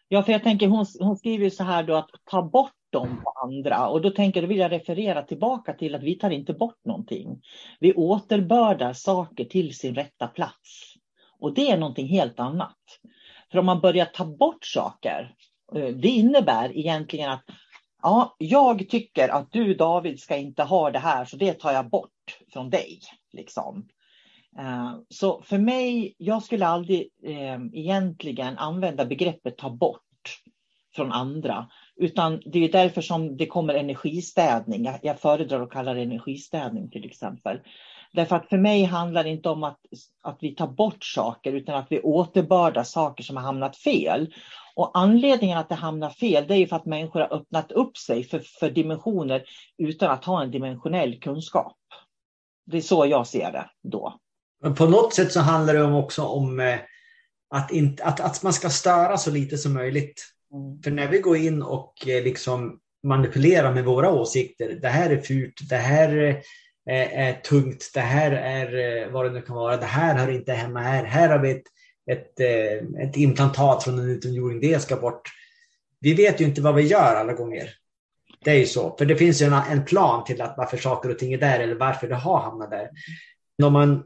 Ja, 0.07 0.23
för 0.23 0.31
jag 0.31 0.43
tänker 0.43 0.67
hon, 0.67 0.85
hon 0.99 1.17
skriver 1.17 1.49
så 1.49 1.63
här 1.63 1.83
då 1.83 1.95
att 1.95 2.09
ta 2.31 2.41
bort 2.41 2.71
dem 2.89 3.21
på 3.23 3.29
andra. 3.43 3.87
Och 3.87 4.01
då 4.01 4.09
tänker 4.09 4.41
jag, 4.41 4.47
vill 4.47 4.57
jag 4.57 4.71
referera 4.71 5.21
tillbaka 5.21 5.73
till 5.73 5.95
att 5.95 6.03
vi 6.03 6.15
tar 6.15 6.29
inte 6.29 6.53
bort 6.53 6.85
någonting. 6.85 7.41
Vi 7.79 7.93
återbördar 7.93 8.93
saker 8.93 9.45
till 9.45 9.75
sin 9.75 9.95
rätta 9.95 10.27
plats. 10.27 10.93
Och 11.39 11.53
det 11.53 11.71
är 11.71 11.77
någonting 11.77 12.07
helt 12.07 12.39
annat. 12.39 12.77
För 13.51 13.59
om 13.59 13.65
man 13.65 13.81
börjar 13.81 14.05
ta 14.05 14.25
bort 14.25 14.65
saker, 14.65 15.35
eh, 15.75 15.87
det 15.87 16.07
innebär 16.07 16.77
egentligen 16.77 17.29
att 17.29 17.43
ja, 18.01 18.35
jag 18.37 18.89
tycker 18.89 19.29
att 19.29 19.51
du 19.51 19.73
David 19.73 20.19
ska 20.19 20.37
inte 20.37 20.63
ha 20.63 20.91
det 20.91 20.99
här, 20.99 21.25
så 21.25 21.37
det 21.37 21.53
tar 21.53 21.71
jag 21.71 21.89
bort 21.89 22.39
från 22.53 22.69
dig. 22.69 22.99
Liksom. 23.33 23.87
Eh, 24.59 24.95
så 25.09 25.41
för 25.41 25.57
mig, 25.57 26.15
jag 26.17 26.43
skulle 26.43 26.67
aldrig 26.67 27.09
eh, 27.23 27.59
egentligen 27.73 28.57
använda 28.57 29.05
begreppet 29.05 29.57
ta 29.57 29.69
bort 29.69 30.01
från 30.95 31.11
andra. 31.11 31.67
Utan 31.99 32.41
det 32.45 32.59
är 32.59 32.71
därför 32.71 33.01
som 33.01 33.37
det 33.37 33.45
kommer 33.45 33.73
energistädning. 33.73 34.89
Jag 35.01 35.19
föredrar 35.19 35.61
att 35.61 35.71
kalla 35.71 35.93
det 35.93 36.01
energistädning 36.01 36.89
till 36.89 37.05
exempel. 37.05 37.59
Därför 38.13 38.35
att 38.35 38.49
för 38.49 38.57
mig 38.57 38.83
handlar 38.83 39.23
det 39.23 39.29
inte 39.29 39.49
om 39.49 39.63
att, 39.63 39.79
att 40.23 40.37
vi 40.41 40.55
tar 40.55 40.67
bort 40.67 41.03
saker 41.03 41.53
utan 41.53 41.75
att 41.75 41.87
vi 41.89 42.01
återbördar 42.01 42.83
saker 42.83 43.23
som 43.23 43.37
har 43.37 43.43
hamnat 43.43 43.77
fel. 43.77 44.33
Och 44.75 44.91
anledningen 44.93 45.57
att 45.57 45.69
det 45.69 45.75
hamnar 45.75 46.09
fel 46.09 46.45
det 46.47 46.55
är 46.55 46.67
för 46.67 46.75
att 46.75 46.85
människor 46.85 47.19
har 47.19 47.33
öppnat 47.33 47.71
upp 47.71 47.97
sig 47.97 48.23
för, 48.23 48.39
för 48.59 48.69
dimensioner 48.69 49.43
utan 49.77 50.11
att 50.11 50.25
ha 50.25 50.43
en 50.43 50.51
dimensionell 50.51 51.19
kunskap. 51.19 51.77
Det 52.65 52.77
är 52.77 52.81
så 52.81 53.05
jag 53.05 53.27
ser 53.27 53.51
det 53.51 53.69
då. 53.83 54.19
Men 54.61 54.75
på 54.75 54.85
något 54.85 55.13
sätt 55.13 55.31
så 55.31 55.39
handlar 55.39 55.73
det 55.73 55.83
också 55.83 56.23
om 56.23 56.59
eh, 56.59 56.79
att, 57.49 57.71
inte, 57.71 58.03
att, 58.03 58.19
att 58.19 58.43
man 58.43 58.53
ska 58.53 58.69
störa 58.69 59.17
så 59.17 59.31
lite 59.31 59.57
som 59.57 59.73
möjligt. 59.73 60.36
Mm. 60.53 60.81
För 60.83 60.91
när 60.91 61.07
vi 61.07 61.19
går 61.19 61.37
in 61.37 61.61
och 61.61 62.07
eh, 62.07 62.23
liksom 62.23 62.79
manipulerar 63.03 63.73
med 63.73 63.85
våra 63.85 64.11
åsikter, 64.11 64.79
det 64.81 64.87
här 64.87 65.09
är 65.09 65.21
fult, 65.21 65.69
det 65.69 65.75
här 65.75 66.17
eh, 66.89 67.19
är, 67.19 67.33
tungt, 67.33 67.91
det 67.93 67.99
här 67.99 68.31
är 68.31 69.01
eh, 69.03 69.11
vad 69.11 69.25
det 69.25 69.31
nu 69.31 69.41
kan 69.41 69.55
vara, 69.55 69.77
det 69.77 69.85
här 69.85 70.15
hör 70.15 70.31
inte 70.31 70.53
hemma 70.53 70.79
här, 70.79 71.03
här 71.03 71.29
har 71.29 71.39
vi 71.39 71.51
ett, 71.51 71.63
ett, 72.11 72.39
ett 73.03 73.17
implantat 73.17 73.83
från 73.83 73.99
en 73.99 74.09
utomjording, 74.09 74.59
det 74.59 74.79
ska 74.79 74.95
bort. 74.95 75.29
Vi 75.99 76.13
vet 76.13 76.41
ju 76.41 76.45
inte 76.45 76.61
vad 76.61 76.75
vi 76.75 76.81
gör 76.81 77.15
alla 77.15 77.33
gånger. 77.33 77.69
Det 78.43 78.51
är 78.51 78.55
ju 78.55 78.65
så, 78.65 78.97
för 78.97 79.05
det 79.05 79.15
finns 79.15 79.41
ju 79.41 79.45
en, 79.45 79.53
en 79.53 79.85
plan 79.85 80.23
till 80.23 80.41
att 80.41 80.53
varför 80.57 80.77
saker 80.77 81.09
och 81.09 81.19
ting 81.19 81.33
är 81.33 81.37
där 81.37 81.59
eller 81.59 81.75
varför 81.75 82.07
det 82.07 82.15
har 82.15 82.39
hamnat 82.39 82.71
där. 82.71 82.89
När 83.57 83.69
man 83.69 84.03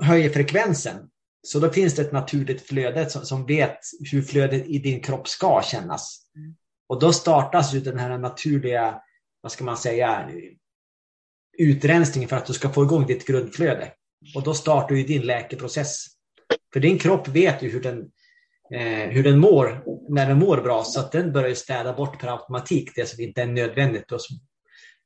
höjer 0.00 0.30
frekvensen. 0.30 0.96
Så 1.46 1.58
då 1.58 1.70
finns 1.70 1.94
det 1.94 2.02
ett 2.02 2.12
naturligt 2.12 2.68
flöde 2.68 3.10
som, 3.10 3.22
som 3.24 3.46
vet 3.46 3.78
hur 4.12 4.22
flödet 4.22 4.66
i 4.66 4.78
din 4.78 5.00
kropp 5.00 5.28
ska 5.28 5.62
kännas. 5.64 6.20
Mm. 6.36 6.54
Och 6.88 7.00
då 7.00 7.12
startas 7.12 7.74
ju 7.74 7.80
den 7.80 7.98
här 7.98 8.18
naturliga, 8.18 9.00
vad 9.40 9.52
ska 9.52 9.64
man 9.64 9.76
säga, 9.76 10.30
utrensningen 11.58 12.28
för 12.28 12.36
att 12.36 12.46
du 12.46 12.52
ska 12.52 12.72
få 12.72 12.84
igång 12.84 13.06
ditt 13.06 13.26
grundflöde. 13.26 13.92
Och 14.34 14.42
då 14.42 14.54
startar 14.54 14.94
ju 14.94 15.02
din 15.02 15.22
läkeprocess. 15.22 16.06
För 16.72 16.80
din 16.80 16.98
kropp 16.98 17.28
vet 17.28 17.62
ju 17.62 17.70
hur 17.70 17.82
den, 17.82 17.98
eh, 18.74 19.08
hur 19.08 19.22
den 19.22 19.38
mår 19.38 19.84
när 20.08 20.28
den 20.28 20.38
mår 20.38 20.56
bra, 20.56 20.84
så 20.84 21.00
att 21.00 21.12
den 21.12 21.32
börjar 21.32 21.54
städa 21.54 21.92
bort 21.92 22.20
per 22.20 22.28
automatik 22.28 22.90
det 22.94 23.08
som 23.08 23.24
inte 23.24 23.42
är 23.42 23.46
nödvändigt 23.46 24.12
och 24.12 24.20
som 24.20 24.36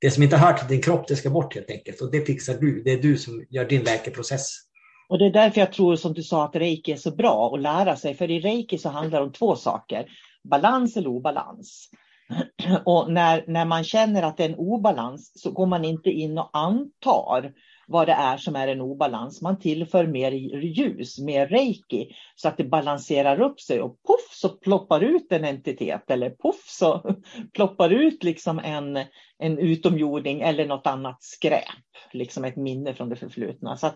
det 0.00 0.10
som 0.10 0.22
inte 0.22 0.36
hör 0.36 0.52
till 0.52 0.68
din 0.68 0.82
kropp, 0.82 1.08
det 1.08 1.16
ska 1.16 1.30
bort 1.30 1.54
helt 1.54 1.70
enkelt. 1.70 2.00
Och 2.00 2.10
det 2.10 2.26
fixar 2.26 2.54
du. 2.54 2.82
Det 2.82 2.90
är 2.90 3.02
du 3.02 3.18
som 3.18 3.46
gör 3.50 3.64
din 3.64 3.82
läkeprocess. 3.82 4.69
Och 5.10 5.18
det 5.18 5.26
är 5.26 5.30
därför 5.30 5.60
jag 5.60 5.72
tror, 5.72 5.96
som 5.96 6.12
du 6.12 6.22
sa, 6.22 6.44
att 6.44 6.56
reiki 6.56 6.92
är 6.92 6.96
så 6.96 7.10
bra 7.10 7.54
att 7.54 7.60
lära 7.60 7.96
sig. 7.96 8.14
För 8.14 8.30
i 8.30 8.40
reiki 8.40 8.78
så 8.78 8.88
handlar 8.88 9.20
det 9.20 9.26
om 9.26 9.32
två 9.32 9.56
saker. 9.56 10.06
Balans 10.44 10.96
eller 10.96 11.08
obalans. 11.08 11.90
Och 12.84 13.12
när, 13.12 13.44
när 13.46 13.64
man 13.64 13.84
känner 13.84 14.22
att 14.22 14.36
det 14.36 14.44
är 14.44 14.48
en 14.48 14.58
obalans 14.58 15.32
så 15.34 15.50
går 15.50 15.66
man 15.66 15.84
inte 15.84 16.10
in 16.10 16.38
och 16.38 16.50
antar 16.52 17.52
vad 17.86 18.08
det 18.08 18.12
är 18.12 18.36
som 18.36 18.56
är 18.56 18.68
en 18.68 18.80
obalans. 18.80 19.42
Man 19.42 19.58
tillför 19.58 20.06
mer 20.06 20.32
ljus, 20.32 21.18
mer 21.18 21.46
reiki, 21.46 22.12
så 22.36 22.48
att 22.48 22.56
det 22.56 22.64
balanserar 22.64 23.40
upp 23.40 23.60
sig 23.60 23.80
och 23.80 24.02
poff 24.02 24.30
så 24.32 24.48
ploppar 24.48 25.00
ut 25.00 25.32
en 25.32 25.44
entitet 25.44 26.10
eller 26.10 26.30
poff 26.30 26.64
så 26.66 27.16
ploppar 27.54 27.90
ut 27.90 28.24
liksom 28.24 28.58
en, 28.58 28.98
en 29.40 29.58
utomjording 29.58 30.40
eller 30.40 30.66
något 30.66 30.86
annat 30.86 31.22
skräp, 31.22 31.64
liksom 32.12 32.44
ett 32.44 32.56
minne 32.56 32.94
från 32.94 33.08
det 33.08 33.16
förflutna. 33.16 33.76
Så 33.76 33.90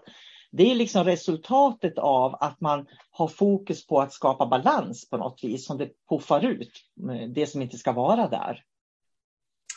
det 0.53 0.71
är 0.71 0.75
liksom 0.75 1.05
resultatet 1.05 1.99
av 1.99 2.35
att 2.35 2.61
man 2.61 2.87
har 3.11 3.29
fokus 3.29 3.87
på 3.87 4.01
att 4.01 4.13
skapa 4.13 4.47
balans 4.47 5.11
på 5.11 5.17
något 5.17 5.45
vis 5.45 5.67
som 5.67 5.79
det 5.79 5.89
puffar 6.09 6.45
ut, 6.45 6.73
eh, 7.11 7.29
det 7.29 7.47
som 7.47 7.63
inte 7.63 7.79
ska 7.79 7.93
vara 7.93 8.29
där. 8.29 8.65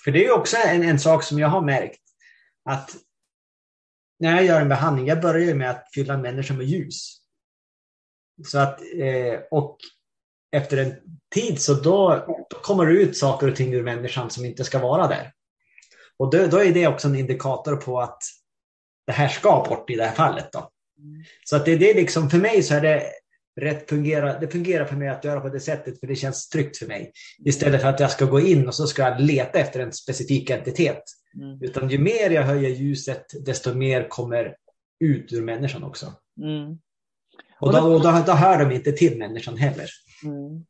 För 0.04 0.12
det 0.12 0.26
är 0.26 0.32
också 0.32 0.58
en, 0.68 0.84
en 0.84 1.00
sak 1.00 1.24
som 1.24 1.40
jag 1.40 1.48
har 1.48 1.62
märkt 1.62 2.02
att 2.66 2.90
när 4.20 4.36
jag 4.36 4.46
gör 4.46 4.62
en 4.62 4.70
behandling, 4.70 5.08
jag 5.08 5.22
börjar 5.22 5.56
med 5.56 5.70
att 5.70 5.94
fylla 5.94 6.18
människan 6.18 6.58
med 6.58 6.66
ljus. 6.66 7.22
Så 8.46 8.60
att, 8.60 8.80
eh, 8.80 9.40
och 9.52 9.78
efter 10.52 10.78
en 10.78 10.96
tid 11.36 11.62
så 11.62 11.74
då, 11.74 12.26
då, 12.50 12.60
kommer 12.62 12.86
det 12.86 12.92
ut 12.92 13.18
saker 13.18 13.50
och 13.50 13.56
ting 13.56 13.74
ur 13.74 13.84
människan 13.84 14.30
som 14.30 14.46
inte 14.46 14.64
ska 14.64 14.80
vara 14.80 15.08
där. 15.08 15.34
Och 16.20 16.32
då, 16.32 16.48
då, 16.48 16.58
är 16.58 16.74
det 16.74 16.88
också 16.88 17.08
en 17.08 17.16
indikator 17.16 17.76
på 17.76 18.00
att 18.00 18.24
det 19.08 19.14
här 19.14 19.28
ska 19.28 19.66
bort 19.70 19.90
i 19.90 19.96
det 19.96 20.04
här 20.04 20.16
fallet. 20.16 20.52
Då. 20.52 20.70
Så 21.46 21.56
att 21.56 21.66
det, 21.66 21.76
det 21.76 21.92
är 21.92 21.96
liksom, 21.96 22.30
för 22.30 22.38
mig 22.38 22.64
så 22.64 22.74
är 22.74 22.82
det 22.82 23.04
rätt 23.62 23.90
fungerar, 23.90 24.40
det 24.40 24.48
fungerar 24.48 24.86
för 24.86 24.96
mig 24.96 25.10
att 25.10 25.24
göra 25.24 25.40
på 25.40 25.50
det 25.50 25.60
sättet 25.60 26.00
för 26.00 26.08
det 26.08 26.16
känns 26.16 26.50
tryggt 26.50 26.78
för 26.78 26.86
mig. 26.86 27.12
Istället 27.46 27.82
för 27.82 27.90
att 27.90 28.00
jag 28.00 28.12
ska 28.12 28.26
gå 28.26 28.40
in 28.40 28.68
och 28.68 28.76
så 28.76 28.88
ska 28.88 29.02
jag 29.02 29.22
leta 29.22 29.60
efter 29.60 29.80
en 29.80 29.94
specifik 29.94 30.50
entitet. 30.50 31.04
Mm. 31.36 31.62
Utan 31.62 31.90
ju 31.90 32.00
mer 32.00 32.30
jag 32.30 32.44
höjer 32.44 32.70
ljuset, 32.70 33.26
desto 33.46 33.74
mer 33.74 34.10
kommer 34.10 34.56
ut 35.00 35.34
ur 35.34 35.42
människan 35.42 35.84
också. 35.84 36.14
Mm. 36.42 36.78
Och, 37.60 37.74
då, 37.74 37.80
och 37.80 38.02
då, 38.02 38.24
då, 38.26 38.32
hör 38.32 38.66
de 38.66 38.76
inte 38.76 38.92
till 38.92 39.18
människan 39.18 39.58
heller. 39.58 39.90
Mm. 40.24 40.66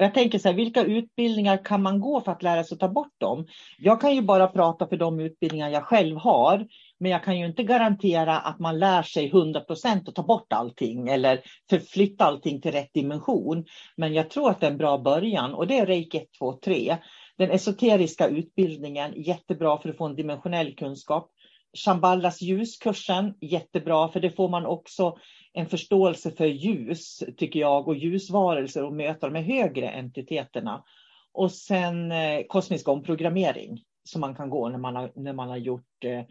Jag 0.00 0.14
tänker 0.14 0.38
så 0.38 0.48
här, 0.48 0.56
vilka 0.56 0.84
utbildningar 0.84 1.64
kan 1.64 1.82
man 1.82 2.00
gå 2.00 2.20
för 2.20 2.32
att 2.32 2.42
lära 2.42 2.64
sig 2.64 2.74
att 2.74 2.80
ta 2.80 2.88
bort 2.88 3.14
dem? 3.18 3.46
Jag 3.78 4.00
kan 4.00 4.14
ju 4.14 4.22
bara 4.22 4.46
prata 4.46 4.86
för 4.86 4.96
de 4.96 5.20
utbildningar 5.20 5.68
jag 5.68 5.84
själv 5.84 6.16
har. 6.16 6.66
Men 6.98 7.10
jag 7.10 7.24
kan 7.24 7.38
ju 7.38 7.46
inte 7.46 7.62
garantera 7.62 8.38
att 8.38 8.58
man 8.58 8.78
lär 8.78 9.02
sig 9.02 9.26
100 9.26 9.60
procent 9.60 10.08
att 10.08 10.14
ta 10.14 10.22
bort 10.22 10.52
allting 10.52 11.08
eller 11.08 11.40
förflytta 11.70 12.24
allting 12.24 12.60
till 12.60 12.72
rätt 12.72 12.94
dimension. 12.94 13.64
Men 13.96 14.14
jag 14.14 14.30
tror 14.30 14.50
att 14.50 14.60
det 14.60 14.66
är 14.66 14.70
en 14.70 14.78
bra 14.78 14.98
början 14.98 15.54
och 15.54 15.66
det 15.66 15.78
är 15.78 15.86
reiki 15.86 16.18
1, 16.18 16.24
2, 16.38 16.52
3. 16.52 16.96
Den 17.36 17.50
esoteriska 17.50 18.28
utbildningen, 18.28 19.12
jättebra 19.16 19.78
för 19.78 19.88
att 19.88 19.96
få 19.96 20.06
en 20.06 20.16
dimensionell 20.16 20.74
kunskap. 20.74 21.30
Shambhallas 21.76 22.42
ljuskursen, 22.42 23.34
jättebra 23.40 24.08
för 24.08 24.20
det 24.20 24.30
får 24.30 24.48
man 24.48 24.66
också 24.66 25.18
en 25.52 25.66
förståelse 25.66 26.30
för 26.30 26.46
ljus, 26.46 27.22
tycker 27.36 27.60
jag, 27.60 27.88
och 27.88 27.96
ljusvarelser 27.96 28.84
och 28.84 28.92
möta 28.92 29.28
de 29.28 29.42
högre 29.42 29.88
entiteterna. 29.88 30.84
Och 31.32 31.52
sen 31.52 32.12
eh, 32.12 32.42
kosmisk 32.48 32.88
omprogrammering 32.88 33.84
som 34.04 34.20
man 34.20 34.34
kan 34.34 34.50
gå 34.50 34.68
när 34.68 34.78
man 34.78 34.96
har, 34.96 35.12
när 35.14 35.32
man 35.32 35.48
har 35.48 35.56
gjort 35.56 36.04
eh, 36.04 36.24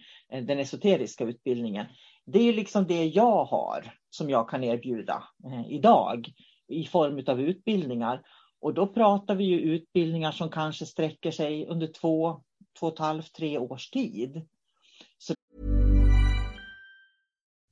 den 0.43 0.59
esoteriska 0.59 1.23
utbildningen. 1.23 1.85
Det 2.25 2.39
är 2.39 2.53
liksom 2.53 2.87
det 2.87 3.05
jag 3.05 3.45
har 3.45 3.93
som 4.09 4.29
jag 4.29 4.49
kan 4.49 4.63
erbjuda 4.63 5.23
eh, 5.45 5.71
idag 5.73 6.31
i 6.67 6.85
form 6.85 7.23
av 7.27 7.41
utbildningar. 7.41 8.21
Och 8.61 8.73
då 8.73 8.87
pratar 8.87 9.35
vi 9.35 9.43
ju 9.43 9.59
utbildningar 9.59 10.31
som 10.31 10.49
kanske 10.49 10.85
sträcker 10.85 11.31
sig 11.31 11.65
under 11.67 11.87
två, 11.87 12.41
två 12.79 12.87
och 12.87 12.93
ett 12.93 12.99
halvt, 12.99 13.33
tre 13.33 13.57
års 13.57 13.89
tid. 13.89 14.47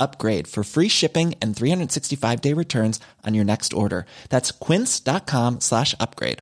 upgrade 0.00 0.48
for 0.48 0.64
free 0.64 0.88
shipping 0.88 1.34
and 1.40 1.56
365 1.56 2.40
day 2.40 2.52
returns 2.52 2.98
on 3.24 3.34
your 3.34 3.44
next 3.44 3.72
order. 3.72 4.06
That's 4.30 4.50
quince.com 4.50 5.60
slash 5.60 5.94
upgrade. 6.00 6.38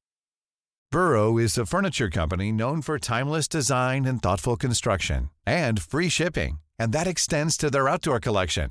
Burrow 0.91 1.39
is 1.39 1.59
a 1.59 1.67
furniture 1.67 2.09
company 2.09 2.53
known 2.53 2.81
for 2.81 3.01
timeless 3.01 3.49
design 3.49 4.05
and 4.05 4.23
thoughtful 4.23 4.57
construction 4.57 5.31
and 5.45 5.83
free 5.83 6.09
shipping. 6.09 6.59
And 6.79 6.93
that 6.93 7.09
extends 7.09 7.57
to 7.57 7.71
their 7.71 7.89
outdoor 7.89 8.21
collection. 8.21 8.71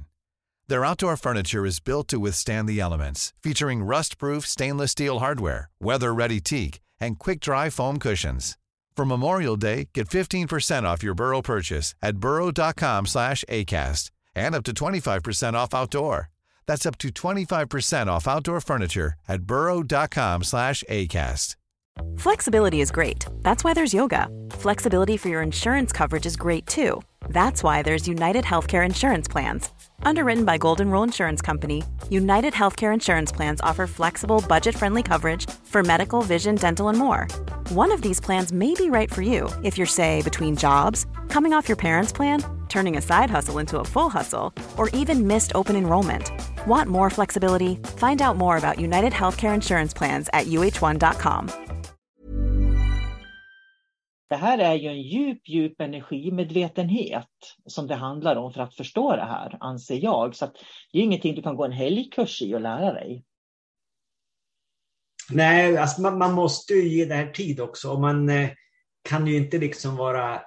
Their 0.69 0.85
outdoor 0.85 1.17
furniture 1.17 1.65
is 1.65 1.81
built 1.81 2.07
to 2.07 2.19
withstand 2.19 2.69
the 2.69 2.79
elements, 2.79 3.33
featuring 3.43 3.83
rust-proof 3.83 4.47
stainless 4.47 4.91
steel 4.91 5.19
hardware, 5.19 5.69
weather-ready 5.81 6.39
teak, 6.39 6.79
and 7.01 7.19
quick-dry 7.19 7.69
foam 7.69 7.99
cushions. 7.99 8.57
For 8.95 9.05
Memorial 9.05 9.57
Day, 9.57 9.89
get 9.93 10.07
15% 10.07 10.83
off 10.83 11.03
your 11.03 11.15
Burrow 11.15 11.41
purchase 11.41 11.93
at 12.01 12.17
burrow.com 12.17 13.05
slash 13.05 13.43
ACAST 13.49 14.11
and 14.35 14.55
up 14.55 14.63
to 14.63 14.73
25% 14.73 15.53
off 15.53 15.73
outdoor. 15.73 16.29
That's 16.65 16.85
up 16.85 16.97
to 16.99 17.09
25% 17.09 18.07
off 18.07 18.27
outdoor 18.27 18.61
furniture 18.61 19.13
at 19.27 19.43
burrow.com 19.43 20.43
slash 20.43 20.83
ACAST. 20.89 21.55
Flexibility 22.17 22.81
is 22.81 22.91
great. 22.91 23.25
That's 23.41 23.63
why 23.63 23.73
there's 23.73 23.93
yoga. 23.93 24.27
Flexibility 24.51 25.17
for 25.17 25.29
your 25.29 25.41
insurance 25.41 25.91
coverage 25.91 26.25
is 26.25 26.35
great 26.35 26.65
too. 26.65 27.01
That's 27.29 27.63
why 27.63 27.81
there's 27.81 28.07
United 28.07 28.43
Healthcare 28.43 28.85
Insurance 28.85 29.27
Plans. 29.27 29.69
Underwritten 30.03 30.43
by 30.43 30.57
Golden 30.57 30.89
Rule 30.91 31.03
Insurance 31.03 31.41
Company, 31.41 31.83
United 32.09 32.53
Healthcare 32.53 32.93
Insurance 32.93 33.31
Plans 33.31 33.61
offer 33.61 33.87
flexible, 33.87 34.43
budget 34.47 34.75
friendly 34.75 35.03
coverage 35.03 35.49
for 35.63 35.83
medical, 35.83 36.21
vision, 36.21 36.55
dental, 36.55 36.89
and 36.89 36.97
more. 36.97 37.27
One 37.69 37.91
of 37.91 38.01
these 38.01 38.19
plans 38.19 38.51
may 38.51 38.73
be 38.73 38.89
right 38.89 39.11
for 39.13 39.21
you 39.21 39.49
if 39.63 39.77
you're, 39.77 39.87
say, 39.87 40.21
between 40.23 40.55
jobs, 40.55 41.05
coming 41.29 41.53
off 41.53 41.69
your 41.69 41.77
parents' 41.77 42.11
plan, 42.11 42.43
turning 42.73 42.97
a 42.97 43.01
side 43.01 43.29
hustle 43.29 43.59
into 43.59 43.79
a 43.79 43.83
full 43.83 44.09
hustle, 44.09 44.53
or 44.77 44.89
even 45.01 45.27
missed 45.27 45.51
open 45.55 45.75
enrollment. 45.75 46.31
Want 46.67 46.89
more 46.89 47.09
flexibility? 47.09 47.75
Find 47.97 48.21
out 48.21 48.37
more 48.37 48.57
about 48.57 48.79
United 48.79 49.13
Healthcare 49.13 49.53
Insurance 49.53 49.97
Plans 49.97 50.29
at 50.33 50.45
uh1.com. 50.45 51.49
Det 54.29 54.37
här 54.37 54.57
är 54.57 54.75
ju 54.75 54.87
en 54.87 55.01
djup, 55.01 55.49
djup 55.49 55.81
energimedvetenhet 55.81 57.27
som 57.65 57.87
det 57.87 57.95
handlar 57.95 58.35
om 58.35 58.53
för 58.53 58.61
att 58.61 58.75
förstå 58.75 59.15
det 59.15 59.25
här, 59.25 59.57
anser 59.59 60.03
jag. 60.03 60.35
Så 60.35 60.45
det 60.91 60.99
är 60.99 61.03
ingenting 61.03 61.35
du 61.35 61.41
kan 61.41 61.55
gå 61.55 61.65
en 61.65 61.71
helgkurs 61.71 62.41
i 62.41 62.55
och 62.55 62.61
lära 62.61 62.93
dig. 62.93 63.23
Nej, 65.29 65.77
alltså 65.77 66.01
man, 66.01 66.17
man 66.17 66.33
måste 66.33 66.73
ju 66.73 66.87
ge 66.87 67.05
det 67.05 67.15
här 67.15 67.31
tid 67.31 67.59
också. 67.59 67.91
Och 67.91 68.01
man 68.01 68.29
eh, 68.29 68.49
kan 69.09 69.27
ju 69.27 69.37
inte 69.37 69.57
liksom 69.57 69.95
vara 69.95 70.41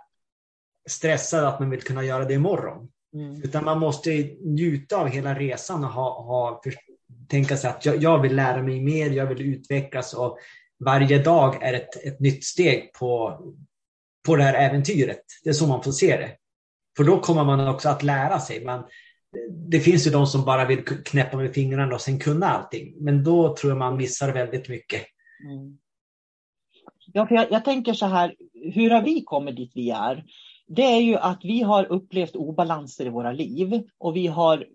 stressad 0.87 1.45
att 1.45 1.61
man 1.61 1.71
vill 1.71 1.83
kunna 1.83 2.05
göra 2.05 2.25
det 2.25 2.35
imorgon. 2.35 2.89
Mm. 3.15 3.43
Utan 3.43 3.65
man 3.65 3.79
måste 3.79 4.11
njuta 4.45 4.97
av 4.97 5.09
hela 5.09 5.35
resan 5.35 5.85
och 5.85 5.91
ha, 5.91 6.23
ha, 6.23 6.61
för, 6.65 6.75
tänka 7.29 7.57
sig 7.57 7.71
att 7.71 7.85
jag, 7.85 8.03
jag, 8.03 8.23
vill 8.23 8.37
lära 8.37 8.63
mig 8.63 8.81
mer, 8.81 9.11
jag 9.11 9.27
vill 9.27 9.41
utvecklas 9.41 10.15
och 10.15 10.39
varje 10.85 11.23
dag 11.23 11.63
är 11.63 11.75
ett, 11.75 12.07
ett 12.07 12.21
nytt 12.21 12.45
steg 12.45 12.93
på, 12.93 13.41
på 14.27 14.37
det 14.37 14.43
här 14.43 14.55
äventyret. 14.55 15.23
Det 15.45 15.49
är 15.49 15.55
så 15.55 15.67
man 15.67 15.83
får 15.83 15.93
se 15.93 16.17
det. 16.17 16.37
För 16.97 17.05
då 17.05 17.21
kommer 17.21 17.45
man 17.45 17.69
också 17.69 17.89
att 17.89 18.03
lära 18.03 18.41
sig. 18.41 18.65
Man, 18.65 18.85
det 19.51 19.81
finns 19.81 20.07
ju 20.07 20.11
de 20.11 20.27
som 20.27 20.45
bara 20.45 20.65
vill 20.65 20.85
knäppa 20.85 21.37
med 21.37 21.55
fingrarna 21.55 21.95
och 21.95 22.01
sen 22.01 22.19
kunna 22.19 22.47
allting. 22.47 22.95
Men 23.01 23.25
då 23.25 23.57
tror 23.57 23.71
jag 23.71 23.79
man 23.79 23.97
missar 23.97 24.33
väldigt 24.33 24.69
mycket. 24.69 25.03
Mm. 25.45 25.79
Ja, 27.13 27.27
för 27.27 27.35
jag, 27.35 27.53
jag, 27.53 27.65
tänker 27.65 27.93
så 27.93 28.07
här, 28.07 28.35
hur 28.75 28.91
har 28.91 29.03
vi 29.03 29.23
kommit 29.23 29.57
dit 29.57 29.73
vi 29.75 29.91
är? 29.91 30.25
Det 30.69 30.83
är 30.83 31.01
ju 31.01 31.17
att 31.17 31.45
vi 31.45 31.63
har 31.63 31.85
upplevt 31.85 32.37
obalanser 32.37 33.07
i 33.07 33.09
våra 33.09 33.33
liv 33.33 33.83
och 33.99 34.17
vi 34.17 34.27
har 34.27 34.67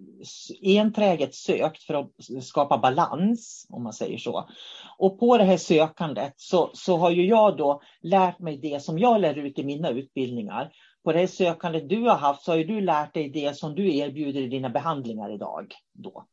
enträget 0.62 1.36
sökt 1.36 1.84
för 1.84 1.94
att 1.94 2.10
skapa 2.44 2.78
balans, 2.78 3.68
om 3.70 3.84
man 3.84 3.94
säger 3.94 4.18
så. 4.18 4.50
Och 4.98 5.20
på 5.20 5.38
det 5.38 5.44
här 5.44 5.58
sökandet 5.58 6.34
så, 6.38 6.70
så 6.74 6.98
har 6.98 7.12
ju 7.12 7.26
jag 7.26 7.58
då 7.58 7.82
lärt 8.02 8.40
mig 8.40 8.58
det 8.58 8.84
som 8.84 9.00
jag 9.00 9.22
lär 9.22 9.38
ut 9.38 9.60
i 9.60 9.64
mina 9.64 9.90
utbildningar. 9.90 10.72
På 11.04 11.14
det 11.14 11.20
här 11.20 11.28
sökandet 11.28 11.90
du 11.90 12.02
har 12.02 12.18
haft 12.18 12.44
så 12.44 12.52
har 12.52 12.58
ju 12.58 12.64
du 12.64 12.82
lärt 12.82 13.14
dig 13.14 13.30
det 13.30 13.58
som 13.58 13.76
du 13.76 13.98
erbjuder 13.98 14.42
i 14.42 14.48
dina 14.48 14.70
behandlingar 14.70 15.34
idag. 15.34 15.74
Då. 15.94 16.26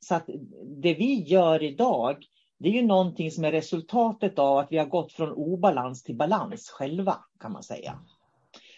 Så 0.00 0.14
att 0.14 0.26
det 0.82 0.94
vi 0.94 1.22
gör 1.22 1.62
idag, 1.62 2.16
det 2.58 2.68
är 2.68 2.72
ju 2.72 2.82
någonting 2.82 3.30
som 3.30 3.44
är 3.44 3.52
resultatet 3.52 4.38
av 4.38 4.58
att 4.58 4.72
vi 4.72 4.78
har 4.78 4.86
gått 4.86 5.12
från 5.12 5.32
obalans 5.32 6.02
till 6.02 6.16
balans 6.16 6.70
själva, 6.70 7.16
kan 7.40 7.52
man 7.52 7.62
säga. 7.62 7.98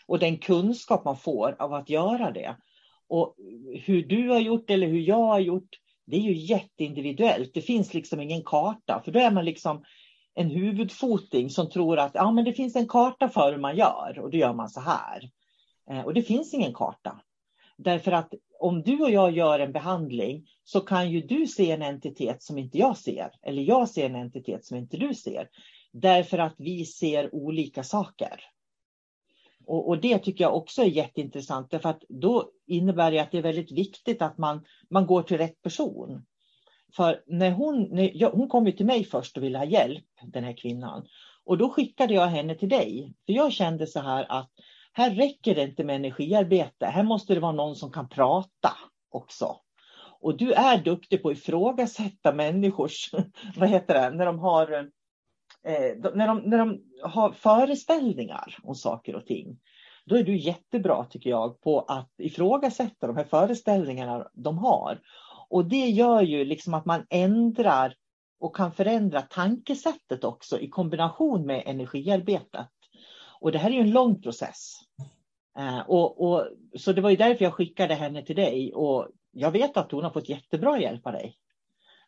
Och 0.07 0.19
den 0.19 0.39
kunskap 0.39 1.05
man 1.05 1.17
får 1.17 1.57
av 1.59 1.75
att 1.75 1.91
göra 1.91 2.31
det. 2.31 2.57
Och 3.09 3.37
hur 3.85 4.03
du 4.03 4.29
har 4.29 4.41
gjort 4.41 4.71
eller 4.71 4.87
hur 4.87 5.01
jag 5.01 5.25
har 5.25 5.39
gjort, 5.39 5.69
det 6.07 6.17
är 6.17 6.21
ju 6.21 6.33
jätteindividuellt. 6.33 7.55
Det 7.55 7.61
finns 7.61 7.95
liksom 7.95 8.21
ingen 8.21 8.43
karta, 8.45 9.03
för 9.05 9.13
då 9.13 9.21
är 9.21 9.31
man 9.31 9.45
liksom 9.45 9.85
en 10.35 10.51
huvudfoting 10.51 11.51
som 11.51 11.71
tror 11.71 11.99
att 11.99 12.15
ja, 12.15 12.33
men 12.33 12.45
det 12.45 12.53
finns 12.53 12.77
en 12.77 12.89
karta 12.89 13.29
för 13.29 13.53
hur 13.53 13.59
man 13.59 13.77
gör 13.77 14.19
och 14.19 14.31
då 14.31 14.39
gör 14.39 14.55
man 14.55 14.69
så 14.69 14.81
här. 14.81 15.31
Eh, 15.91 16.01
och 16.01 16.15
det 16.15 16.23
finns 16.23 16.55
ingen 16.55 16.75
karta. 16.75 17.21
Därför 17.77 18.13
att 18.13 18.35
om 18.59 18.83
du 18.83 19.03
och 19.03 19.11
jag 19.11 19.33
gör 19.33 19.61
en 19.61 19.73
behandling 19.73 20.47
så 20.65 20.81
kan 20.81 21.11
ju 21.11 21.21
du 21.21 21.47
se 21.47 21.71
en 21.71 21.83
entitet 21.83 22.43
som 22.43 22.59
inte 22.59 22.79
jag 22.79 22.97
ser. 22.97 23.31
Eller 23.43 23.63
jag 23.63 23.89
ser 23.89 24.07
en 24.07 24.17
entitet 24.17 24.65
som 24.65 24.77
inte 24.77 24.97
du 24.97 25.15
ser. 25.15 25.49
Därför 25.93 26.39
att 26.39 26.55
vi 26.59 26.87
ser 26.87 27.35
olika 27.35 27.83
saker. 27.83 28.41
Och, 29.67 29.89
och, 29.89 30.01
det 30.01 30.19
tycker 30.19 30.45
jag 30.45 30.57
också 30.57 30.83
är 30.83 30.87
jätteintressant, 30.87 31.71
därför 31.71 31.89
att 31.89 32.03
då 32.09 32.51
innebär 32.67 33.11
det 33.11 33.19
att 33.19 33.31
det 33.31 33.39
är 33.39 33.43
väldigt 33.43 33.73
viktigt 33.73 34.23
att 34.23 34.39
man, 34.39 34.65
man 34.91 35.07
går 35.07 35.23
till 35.23 35.39
rätt 35.39 35.63
person. 35.63 36.25
För 36.97 37.23
när 37.27 37.51
hon, 37.51 37.89
när 37.91 38.11
jag, 38.15 38.31
hon 38.31 38.49
kom 38.49 38.67
ju 38.67 38.73
till 38.73 38.87
mig 38.87 39.05
först 39.05 39.37
och 39.37 39.43
ville 39.43 39.59
ha 39.59 39.65
hjälp, 39.65 40.05
den 40.23 40.45
här 40.45 40.57
kvinnan. 40.57 41.07
Och 41.45 41.59
då 41.59 41.71
skickade 41.71 42.15
jag 42.15 42.27
henne 42.27 42.55
till 42.55 42.69
dig. 42.69 43.15
För 43.27 43.33
jag 43.33 43.53
kände 43.53 43.87
så 43.87 44.01
här 44.01 44.27
att 44.29 44.51
här 44.93 45.11
räcker 45.11 45.55
det 45.55 45.63
inte 45.63 45.85
med 45.85 45.97
energiarbete. 45.97 46.87
Här 46.87 47.03
måste 47.03 47.35
det 47.35 47.41
vara 47.41 47.53
någon 47.53 47.77
som 47.77 47.93
kan 47.93 48.09
prata 48.09 48.71
också. 49.11 49.57
Och 50.21 50.37
du 50.37 50.53
är 50.53 50.79
duktig 50.79 51.23
på 51.23 51.29
att 51.29 51.39
ifrågasätta 51.39 52.33
människors, 52.33 53.11
vad 53.57 53.69
heter 53.69 53.95
det, 53.95 54.17
när 54.17 54.27
de 54.27 54.39
har, 54.39 54.91
eh, 55.65 56.13
när, 56.15 56.27
de, 56.27 56.39
när 56.39 56.59
de 56.59 56.83
har 57.03 57.33
föreställningar 57.33 58.59
om 58.63 58.75
saker 58.75 59.15
och 59.15 59.27
ting. 59.27 59.59
Då 60.05 60.17
är 60.17 60.23
du 60.23 60.37
jättebra 60.37 61.05
tycker 61.05 61.31
jag 61.31 61.61
på 61.61 61.81
att 61.81 62.11
ifrågasätta 62.19 63.07
de 63.07 63.17
här 63.17 63.25
föreställningarna 63.25 64.29
de 64.33 64.59
har. 64.59 65.01
Och 65.49 65.65
det 65.65 65.87
gör 65.87 66.23
ju 66.23 66.45
liksom 66.45 66.75
att 66.75 66.85
man 66.85 67.07
ändrar 67.11 67.95
och 68.41 68.57
kan 68.57 68.73
förändra 68.73 69.23
tankesättet 69.23 70.25
också 70.25 70.59
i 70.59 70.69
kombination 70.69 71.47
med 71.47 71.63
energiarbetet. 71.67 72.69
Och 73.41 73.53
det 73.53 73.59
här 73.59 73.71
är 73.71 73.75
ju 73.75 73.81
en 73.81 73.91
lång 73.91 74.23
process. 74.23 74.73
Eh, 75.59 75.81
och, 75.81 76.21
och, 76.27 76.49
så 76.79 76.93
det 76.93 77.01
var 77.01 77.11
ju 77.11 77.17
därför 77.17 77.45
jag 77.45 77.55
skickade 77.55 77.95
henne 77.95 78.23
till 78.23 78.37
dig 78.37 78.75
och 78.75 79.09
jag 79.31 79.51
vet 79.51 79.77
att 79.77 79.93
hon 79.93 80.05
har 80.05 80.11
fått 80.11 80.29
jättebra 80.29 80.81
hjälp 80.81 81.07
av 81.07 81.13
dig. 81.13 81.37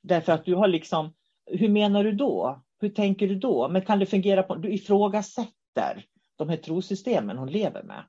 Därför 0.02 0.32
att 0.32 0.44
du 0.44 0.54
har 0.54 0.68
liksom, 0.68 1.14
hur 1.46 1.68
menar 1.68 2.04
du 2.04 2.12
då? 2.12 2.63
Hur 2.80 2.88
tänker 2.88 3.28
du 3.28 3.34
då? 3.34 3.68
Men 3.68 3.82
kan 3.82 3.98
det 3.98 4.06
fungera 4.06 4.42
på, 4.42 4.54
du 4.54 4.72
ifrågasätter 4.72 6.04
de 6.36 6.48
här 6.48 6.56
trosystemen 6.56 7.38
hon 7.38 7.50
lever 7.50 7.82
med. 7.82 8.04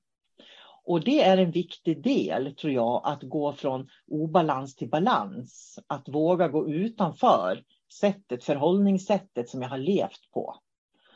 Och 0.86 1.04
det 1.04 1.23
är 1.23 1.38
en 1.38 1.51
viktig 1.51 2.04
del, 2.04 2.56
tror 2.56 2.73
jag, 2.73 3.01
att 3.04 3.23
gå 3.23 3.54
från 3.54 3.88
obalans 4.08 4.75
till 4.75 4.89
balans. 4.89 5.80
Att 5.88 6.10
våga 6.10 6.47
gå 6.47 6.69
utanför 6.69 7.63
sättet, 7.99 8.43
förhållningssättet 8.43 9.49
som 9.49 9.62
jag 9.62 9.69
har 9.69 9.78
levt 9.78 10.32
på. 10.34 10.56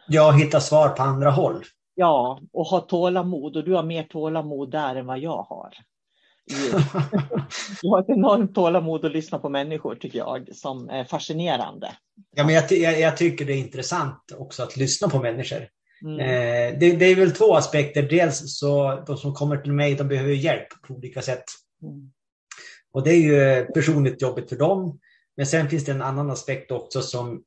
Ja, 0.07 0.31
hitta 0.31 0.59
svar 0.59 0.89
på 0.89 1.03
andra 1.03 1.31
håll. 1.31 1.63
Ja, 1.95 2.39
och 2.53 2.65
ha 2.65 2.79
tålamod. 2.79 3.57
Och 3.57 3.63
du 3.63 3.73
har 3.73 3.83
mer 3.83 4.03
tålamod 4.03 4.71
där 4.71 4.95
än 4.95 5.05
vad 5.05 5.19
jag 5.19 5.43
har. 5.43 5.73
Du 7.81 7.89
har 7.89 7.99
ett 7.99 8.09
enormt 8.09 8.55
tålamod 8.55 9.05
att 9.05 9.11
lyssna 9.11 9.39
på 9.39 9.49
människor, 9.49 9.95
tycker 9.95 10.19
jag, 10.19 10.55
som 10.55 10.89
är 10.89 11.03
fascinerande. 11.03 11.91
Ja, 12.35 12.43
men 12.43 12.55
jag, 12.55 12.71
jag, 12.71 12.99
jag 12.99 13.17
tycker 13.17 13.45
det 13.45 13.53
är 13.53 13.57
intressant 13.57 14.31
också 14.37 14.63
att 14.63 14.77
lyssna 14.77 15.09
på 15.09 15.19
människor. 15.19 15.67
Mm. 16.01 16.19
Eh, 16.19 16.79
det, 16.79 16.91
det, 16.91 17.05
är 17.05 17.15
väl 17.15 17.31
två 17.31 17.55
aspekter. 17.55 18.01
Dels 18.01 18.59
så 18.59 19.03
de 19.07 19.17
som 19.17 19.33
kommer 19.33 19.57
till 19.57 19.73
mig, 19.73 19.95
de 19.95 20.07
behöver 20.07 20.33
hjälp 20.33 20.67
på 20.87 20.93
olika 20.93 21.21
sätt. 21.21 21.43
Mm. 21.83 22.11
Och 22.91 23.03
det 23.03 23.11
är 23.11 23.21
ju 23.21 23.65
personligt 23.65 24.21
jobbigt 24.21 24.49
för 24.49 24.55
dem. 24.55 24.99
Men 25.37 25.45
sen 25.45 25.69
finns 25.69 25.85
det 25.85 25.91
en 25.91 26.01
annan 26.01 26.29
aspekt 26.29 26.71
också 26.71 27.01
som, 27.01 27.43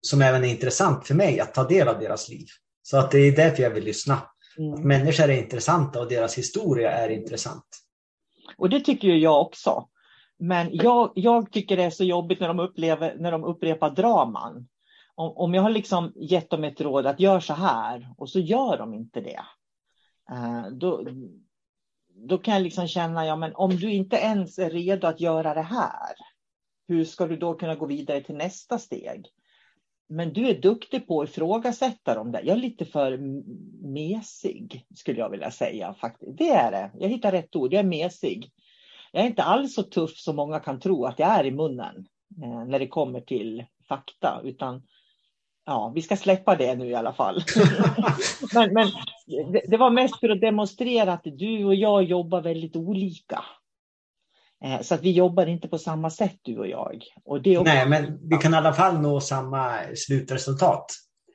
som 0.00 0.22
även 0.22 0.44
är 0.44 0.48
intressant 0.48 1.06
för 1.06 1.14
mig, 1.14 1.40
att 1.40 1.54
ta 1.54 1.64
del 1.64 1.88
av 1.88 2.00
deras 2.00 2.28
liv. 2.28 2.46
Så 2.82 2.96
att 2.96 3.10
det 3.10 3.18
är 3.18 3.32
därför 3.32 3.62
jag 3.62 3.70
vill 3.70 3.84
lyssna. 3.84 4.22
Mm. 4.58 4.74
Att 4.74 4.84
människor 4.84 5.24
är 5.24 5.42
intressanta 5.42 6.00
och 6.00 6.08
deras 6.08 6.38
historia 6.38 6.90
är 6.90 7.08
intressant. 7.08 7.64
Och 8.58 8.70
det 8.70 8.80
tycker 8.80 9.08
ju 9.08 9.18
jag 9.18 9.40
också. 9.40 9.88
Men 10.38 10.68
jag, 10.72 11.12
jag 11.14 11.52
tycker 11.52 11.76
det 11.76 11.84
är 11.84 11.90
så 11.90 12.04
jobbigt 12.04 12.40
när 12.40 12.48
de, 12.48 12.60
upplever, 12.60 13.16
när 13.18 13.32
de 13.32 13.44
upprepar 13.44 13.90
draman. 13.90 14.68
Om, 15.14 15.36
om 15.36 15.54
jag 15.54 15.62
har 15.62 15.70
liksom 15.70 16.12
gett 16.16 16.50
dem 16.50 16.64
ett 16.64 16.80
råd 16.80 17.06
att 17.06 17.20
gör 17.20 17.40
så 17.40 17.54
här 17.54 18.14
och 18.16 18.30
så 18.30 18.40
gör 18.40 18.78
de 18.78 18.94
inte 18.94 19.20
det. 19.20 19.40
Uh, 20.32 20.68
då, 20.72 21.04
då 22.14 22.38
kan 22.38 22.54
jag 22.54 22.62
liksom 22.62 22.88
känna, 22.88 23.26
ja 23.26 23.36
men 23.36 23.54
om 23.54 23.70
du 23.70 23.92
inte 23.92 24.16
ens 24.16 24.58
är 24.58 24.70
redo 24.70 25.06
att 25.06 25.20
göra 25.20 25.54
det 25.54 25.62
här, 25.62 26.14
hur 26.88 27.04
ska 27.04 27.26
du 27.26 27.36
då 27.36 27.54
kunna 27.54 27.74
gå 27.74 27.86
vidare 27.86 28.20
till 28.20 28.36
nästa 28.36 28.78
steg? 28.78 29.26
Men 30.08 30.32
du 30.32 30.48
är 30.48 30.60
duktig 30.60 31.06
på 31.06 31.22
att 31.22 31.28
ifrågasätta 31.28 32.14
dem 32.14 32.32
där. 32.32 32.42
Jag 32.44 32.56
är 32.56 32.60
lite 32.60 32.84
för 32.84 33.18
mesig, 33.86 34.86
skulle 34.94 35.18
jag 35.18 35.30
vilja 35.30 35.50
säga. 35.50 35.94
Faktiskt. 35.94 36.38
Det 36.38 36.48
är 36.48 36.70
det. 36.70 36.90
Jag 36.98 37.08
hittar 37.08 37.32
rätt 37.32 37.56
ord. 37.56 37.72
Jag 37.72 37.80
är 37.80 37.84
mesig. 37.84 38.50
Jag 39.12 39.22
är 39.22 39.26
inte 39.26 39.42
alls 39.42 39.74
så 39.74 39.82
tuff 39.82 40.18
som 40.18 40.36
många 40.36 40.60
kan 40.60 40.80
tro 40.80 41.04
att 41.04 41.18
jag 41.18 41.28
är 41.28 41.46
i 41.46 41.50
munnen 41.50 42.06
eh, 42.42 42.64
när 42.64 42.78
det 42.78 42.88
kommer 42.88 43.20
till 43.20 43.64
fakta. 43.88 44.40
Utan 44.44 44.82
ja, 45.66 45.92
vi 45.94 46.02
ska 46.02 46.16
släppa 46.16 46.56
det 46.56 46.74
nu 46.74 46.86
i 46.86 46.94
alla 46.94 47.12
fall. 47.12 47.42
men, 48.54 48.74
men 48.74 48.88
det, 49.52 49.62
det, 49.68 49.76
var 49.76 49.90
mest 49.90 50.20
för 50.20 50.28
att 50.28 50.40
demonstrera 50.40 51.12
att 51.12 51.24
du 51.24 51.64
och 51.64 51.74
jag 51.74 52.02
jobbar 52.02 52.40
väldigt 52.42 52.76
olika. 52.76 53.44
Eh, 54.64 54.80
så 54.80 54.94
att 54.94 55.02
vi 55.02 55.12
jobbar 55.12 55.46
inte 55.46 55.68
på 55.68 55.78
samma 55.78 56.10
sätt 56.10 56.38
du 56.42 56.58
och 56.58 56.68
jag. 56.68 57.04
Och 57.24 57.42
det 57.42 57.58
också... 57.58 57.72
Nej, 57.72 57.88
men 57.88 58.28
vi 58.28 58.36
kan 58.36 58.54
i 58.54 58.56
alla 58.56 58.72
fall 58.72 59.00
nå 59.00 59.20
samma 59.20 59.78
slutresultat. 59.94 60.86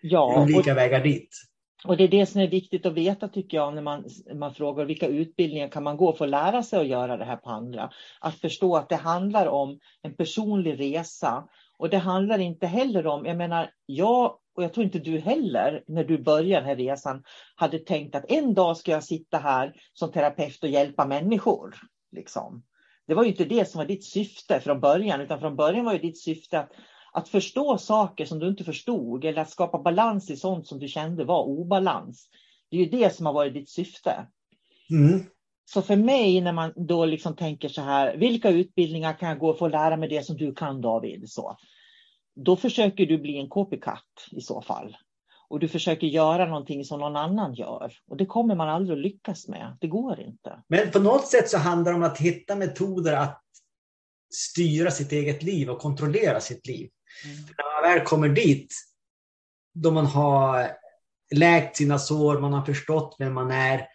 Ja, 0.01 0.43
Olika 0.43 0.71
och, 0.71 0.77
vägar 0.77 1.03
dit. 1.03 1.29
Och 1.85 1.97
det 1.97 2.03
är 2.03 2.07
det 2.07 2.25
som 2.25 2.41
är 2.41 2.47
viktigt 2.47 2.85
att 2.85 2.93
veta 2.93 3.27
tycker 3.27 3.57
jag 3.57 3.75
när 3.75 3.81
man, 3.81 4.05
man 4.35 4.53
frågar 4.53 4.85
vilka 4.85 5.07
utbildningar 5.07 5.67
kan 5.67 5.83
man 5.83 5.97
gå 5.97 6.13
för 6.13 6.25
att 6.25 6.31
lära 6.31 6.63
sig 6.63 6.79
att 6.79 6.87
göra 6.87 7.17
det 7.17 7.25
här 7.25 7.37
på 7.37 7.49
andra. 7.49 7.89
Att 8.19 8.35
förstå 8.35 8.75
att 8.75 8.89
det 8.89 8.95
handlar 8.95 9.47
om 9.47 9.79
en 10.01 10.15
personlig 10.15 10.79
resa. 10.79 11.43
Och 11.77 11.89
det 11.89 11.97
handlar 11.97 12.39
inte 12.39 12.67
heller 12.67 13.07
om, 13.07 13.25
jag 13.25 13.37
menar, 13.37 13.69
jag 13.85 14.37
och 14.55 14.63
jag 14.63 14.73
tror 14.73 14.83
inte 14.83 14.99
du 14.99 15.19
heller, 15.19 15.83
när 15.87 16.03
du 16.03 16.17
började 16.17 16.65
den 16.65 16.69
här 16.69 16.75
resan, 16.75 17.23
hade 17.55 17.79
tänkt 17.79 18.15
att 18.15 18.31
en 18.31 18.53
dag 18.53 18.77
ska 18.77 18.91
jag 18.91 19.03
sitta 19.03 19.37
här 19.37 19.73
som 19.93 20.11
terapeut 20.11 20.63
och 20.63 20.69
hjälpa 20.69 21.05
människor. 21.05 21.75
Liksom. 22.11 22.63
Det 23.07 23.13
var 23.13 23.23
ju 23.23 23.29
inte 23.29 23.45
det 23.45 23.69
som 23.69 23.77
var 23.77 23.85
ditt 23.85 24.05
syfte 24.05 24.59
från 24.59 24.79
början, 24.79 25.21
utan 25.21 25.39
från 25.39 25.55
början 25.55 25.85
var 25.85 25.93
ju 25.93 25.99
ditt 25.99 26.21
syfte 26.21 26.59
att, 26.59 26.71
att 27.13 27.29
förstå 27.29 27.77
saker 27.77 28.25
som 28.25 28.39
du 28.39 28.47
inte 28.47 28.63
förstod 28.63 29.25
eller 29.25 29.41
att 29.41 29.49
skapa 29.49 29.79
balans 29.79 30.29
i 30.29 30.37
sånt 30.37 30.67
som 30.67 30.79
du 30.79 30.87
kände 30.87 31.25
var 31.25 31.43
obalans. 31.43 32.29
Det 32.69 32.77
är 32.77 32.81
ju 32.81 32.89
det 32.89 33.15
som 33.15 33.25
har 33.25 33.33
varit 33.33 33.53
ditt 33.53 33.69
syfte. 33.69 34.27
Mm. 34.89 35.25
Så 35.65 35.81
för 35.81 35.95
mig 35.95 36.41
när 36.41 36.53
man 36.53 36.73
då 36.75 37.05
liksom 37.05 37.35
tänker 37.35 37.69
så 37.69 37.81
här, 37.81 38.17
vilka 38.17 38.49
utbildningar 38.49 39.13
kan 39.13 39.29
jag 39.29 39.39
gå 39.39 39.53
för 39.53 39.65
att 39.65 39.71
lära 39.71 39.97
mig 39.97 40.09
det 40.09 40.25
som 40.25 40.37
du 40.37 40.53
kan 40.53 40.81
David? 40.81 41.29
Så, 41.29 41.57
då 42.35 42.55
försöker 42.55 43.05
du 43.05 43.17
bli 43.17 43.37
en 43.37 43.49
copycat 43.49 44.27
i 44.31 44.41
så 44.41 44.61
fall 44.61 44.97
och 45.53 45.59
du 45.59 45.67
försöker 45.67 46.07
göra 46.07 46.45
någonting 46.45 46.85
som 46.85 46.99
någon 46.99 47.15
annan 47.15 47.53
gör. 47.53 47.93
Och 48.07 48.17
det 48.17 48.25
kommer 48.25 48.55
man 48.55 48.69
aldrig 48.69 48.97
att 48.97 49.03
lyckas 49.03 49.47
med. 49.47 49.77
Det 49.81 49.87
går 49.87 50.19
inte. 50.19 50.63
Men 50.67 50.91
på 50.91 50.99
något 50.99 51.27
sätt 51.27 51.49
så 51.49 51.57
handlar 51.57 51.91
det 51.91 51.97
om 51.97 52.03
att 52.03 52.17
hitta 52.17 52.55
metoder 52.55 53.13
att 53.13 53.41
styra 54.33 54.91
sitt 54.91 55.11
eget 55.11 55.43
liv 55.43 55.69
och 55.69 55.79
kontrollera 55.79 56.39
sitt 56.39 56.67
liv. 56.67 56.89
Mm. 57.25 57.37
När 57.37 57.81
man 57.81 57.93
väl 57.93 58.05
kommer 58.05 58.29
dit, 58.29 58.73
då 59.73 59.91
man 59.91 60.05
har 60.05 60.71
läkt 61.35 61.77
sina 61.77 61.99
sår, 61.99 62.39
man 62.39 62.53
har 62.53 62.65
förstått 62.65 63.15
vem 63.19 63.33
man 63.33 63.51
är, 63.51 63.87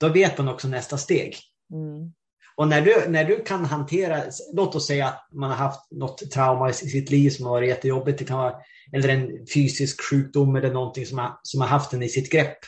då 0.00 0.08
vet 0.08 0.38
man 0.38 0.48
också 0.48 0.68
nästa 0.68 0.98
steg. 0.98 1.36
Mm. 1.72 2.12
Och 2.56 2.68
när 2.68 2.82
du, 2.82 3.08
när 3.08 3.24
du 3.24 3.44
kan 3.44 3.64
hantera, 3.64 4.22
låt 4.54 4.74
oss 4.74 4.86
säga 4.86 5.06
att 5.06 5.28
man 5.32 5.50
har 5.50 5.56
haft 5.56 5.90
något 5.90 6.30
trauma 6.30 6.70
i 6.70 6.72
sitt 6.72 7.10
liv 7.10 7.30
som 7.30 7.46
har 7.46 7.52
varit 7.52 7.68
jättejobbigt, 7.68 8.18
det 8.18 8.24
kan 8.24 8.38
vara, 8.38 8.54
eller 8.92 9.08
en 9.08 9.46
fysisk 9.54 10.00
sjukdom 10.10 10.56
eller 10.56 10.72
någonting 10.72 11.06
som 11.06 11.18
har, 11.18 11.40
som 11.42 11.60
har 11.60 11.68
haft 11.68 11.90
den 11.90 12.02
i 12.02 12.08
sitt 12.08 12.32
grepp. 12.32 12.58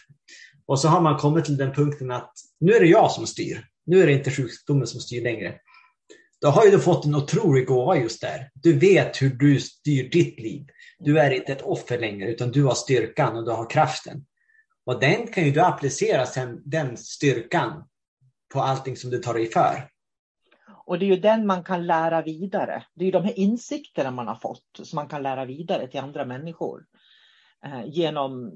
Och 0.67 0.81
så 0.81 0.89
har 0.89 1.01
man 1.01 1.19
kommit 1.19 1.45
till 1.45 1.57
den 1.57 1.73
punkten 1.73 2.11
att 2.11 2.33
nu 2.61 2.73
är 2.73 2.81
det 2.81 2.87
jag 2.87 3.11
som 3.11 3.27
styr. 3.27 3.65
Nu 3.87 4.03
är 4.03 4.07
det 4.07 4.13
inte 4.13 4.31
sjukdomen 4.31 4.87
som 4.87 5.01
styr 5.01 5.23
längre. 5.23 5.55
Då 6.41 6.49
har 6.49 6.65
ju 6.65 6.71
du 6.71 6.79
fått 6.79 7.05
en 7.05 7.15
otrolig 7.15 7.67
gåva 7.67 7.97
just 7.97 8.21
där. 8.21 8.51
Du 8.55 8.79
vet 8.79 9.23
hur 9.23 9.31
du 9.31 9.61
styr 9.61 10.11
ditt 10.11 10.41
liv. 10.41 10.67
Du 10.99 11.19
är 11.19 11.31
inte 11.31 11.53
ett 11.53 11.63
offer 11.63 11.99
längre, 11.99 12.31
utan 12.31 12.51
du 12.51 12.65
har 12.65 12.75
styrkan 12.75 13.37
och 13.37 13.45
du 13.45 13.51
har 13.51 13.71
kraften. 13.71 14.25
Och 14.87 15.01
den 15.01 15.27
kan 15.27 15.45
ju 15.45 15.51
du 15.51 15.61
applicera 15.61 16.27
sen, 16.27 16.63
den 16.65 16.97
styrkan 16.97 17.85
på 18.53 18.61
allting 18.61 18.97
som 18.97 19.11
du 19.11 19.19
tar 19.19 19.35
dig 19.35 19.51
för. 19.51 19.90
Och 20.91 20.99
det 20.99 21.05
är 21.05 21.09
ju 21.09 21.17
den 21.17 21.47
man 21.47 21.65
kan 21.65 21.87
lära 21.87 22.23
vidare. 22.23 22.85
Det 22.95 23.05
är 23.05 23.07
ju 23.07 23.13
de 23.13 23.25
här 23.25 23.39
insikterna 23.39 24.11
man 24.11 24.29
har 24.29 24.35
fått 24.35 24.81
som 24.83 24.97
man 24.97 25.09
kan 25.09 25.23
lära 25.23 25.45
vidare 25.45 25.89
till 25.89 26.01
andra 26.01 26.25
människor. 26.25 26.87
Eh, 27.65 27.87
genom 27.87 28.53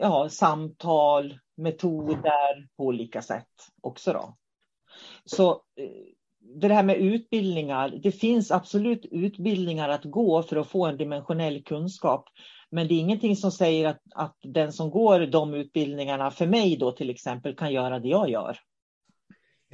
ja, 0.00 0.28
samtal, 0.28 1.38
metoder 1.56 2.68
på 2.76 2.84
olika 2.84 3.22
sätt 3.22 3.48
också. 3.80 4.12
Då. 4.12 4.36
Så 5.24 5.50
eh, 5.50 5.90
det 6.40 6.74
här 6.74 6.82
med 6.82 6.96
utbildningar, 6.96 7.88
det 8.02 8.12
finns 8.12 8.50
absolut 8.50 9.06
utbildningar 9.10 9.88
att 9.88 10.04
gå 10.04 10.42
för 10.42 10.56
att 10.56 10.68
få 10.68 10.86
en 10.86 10.96
dimensionell 10.96 11.62
kunskap. 11.62 12.24
Men 12.70 12.88
det 12.88 12.94
är 12.94 12.98
ingenting 13.00 13.36
som 13.36 13.50
säger 13.50 13.88
att, 13.88 14.00
att 14.14 14.36
den 14.42 14.72
som 14.72 14.90
går 14.90 15.20
de 15.20 15.54
utbildningarna, 15.54 16.30
för 16.30 16.46
mig 16.46 16.76
då 16.76 16.92
till 16.92 17.10
exempel, 17.10 17.56
kan 17.56 17.72
göra 17.72 17.98
det 17.98 18.08
jag 18.08 18.30
gör. 18.30 18.58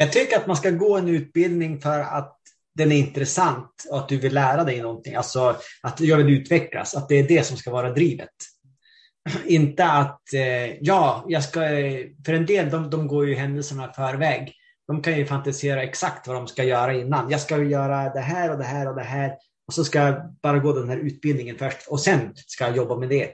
Jag 0.01 0.12
tycker 0.12 0.36
att 0.36 0.46
man 0.46 0.57
ska 0.57 0.70
gå 0.70 0.96
en 0.96 1.09
utbildning 1.09 1.80
för 1.80 2.01
att 2.01 2.36
den 2.74 2.92
är 2.92 2.96
intressant 2.96 3.86
och 3.90 3.99
att 3.99 4.09
du 4.09 4.16
vill 4.16 4.34
lära 4.34 4.64
dig 4.64 4.82
någonting. 4.82 5.14
Alltså 5.14 5.57
att 5.82 6.01
jag 6.01 6.16
vill 6.16 6.40
utvecklas, 6.40 6.94
att 6.94 7.09
det 7.09 7.14
är 7.14 7.28
det 7.28 7.46
som 7.46 7.57
ska 7.57 7.70
vara 7.70 7.92
drivet. 7.92 8.34
Inte 9.46 9.84
att, 9.84 10.32
eh, 10.34 10.74
ja, 10.80 11.24
jag 11.28 11.44
ska, 11.44 11.61
för 12.26 12.32
en 12.32 12.46
del 12.46 12.70
de, 12.70 12.90
de 12.90 13.07
går 13.07 13.28
ju 13.28 13.34
händelserna 13.34 13.92
förväg. 13.92 14.53
De 14.86 15.03
kan 15.03 15.18
ju 15.18 15.26
fantisera 15.26 15.82
exakt 15.82 16.26
vad 16.26 16.36
de 16.36 16.46
ska 16.46 16.64
göra 16.64 16.94
innan. 16.94 17.30
Jag 17.30 17.40
ska 17.40 17.62
göra 17.62 18.12
det 18.12 18.20
här 18.20 18.51
och 18.51 18.59
det 18.59 18.64
här 18.64 18.88
och 18.88 18.96
det 18.96 19.03
här 19.03 19.32
och 19.66 19.74
så 19.74 19.84
ska 19.84 19.99
jag 19.99 20.36
bara 20.42 20.59
gå 20.59 20.72
den 20.72 20.88
här 20.88 20.96
utbildningen 20.96 21.59
först 21.59 21.88
och 21.88 22.01
sen 22.01 22.32
ska 22.34 22.64
jag 22.64 22.76
jobba 22.76 22.96
med 22.96 23.09
det. 23.09 23.30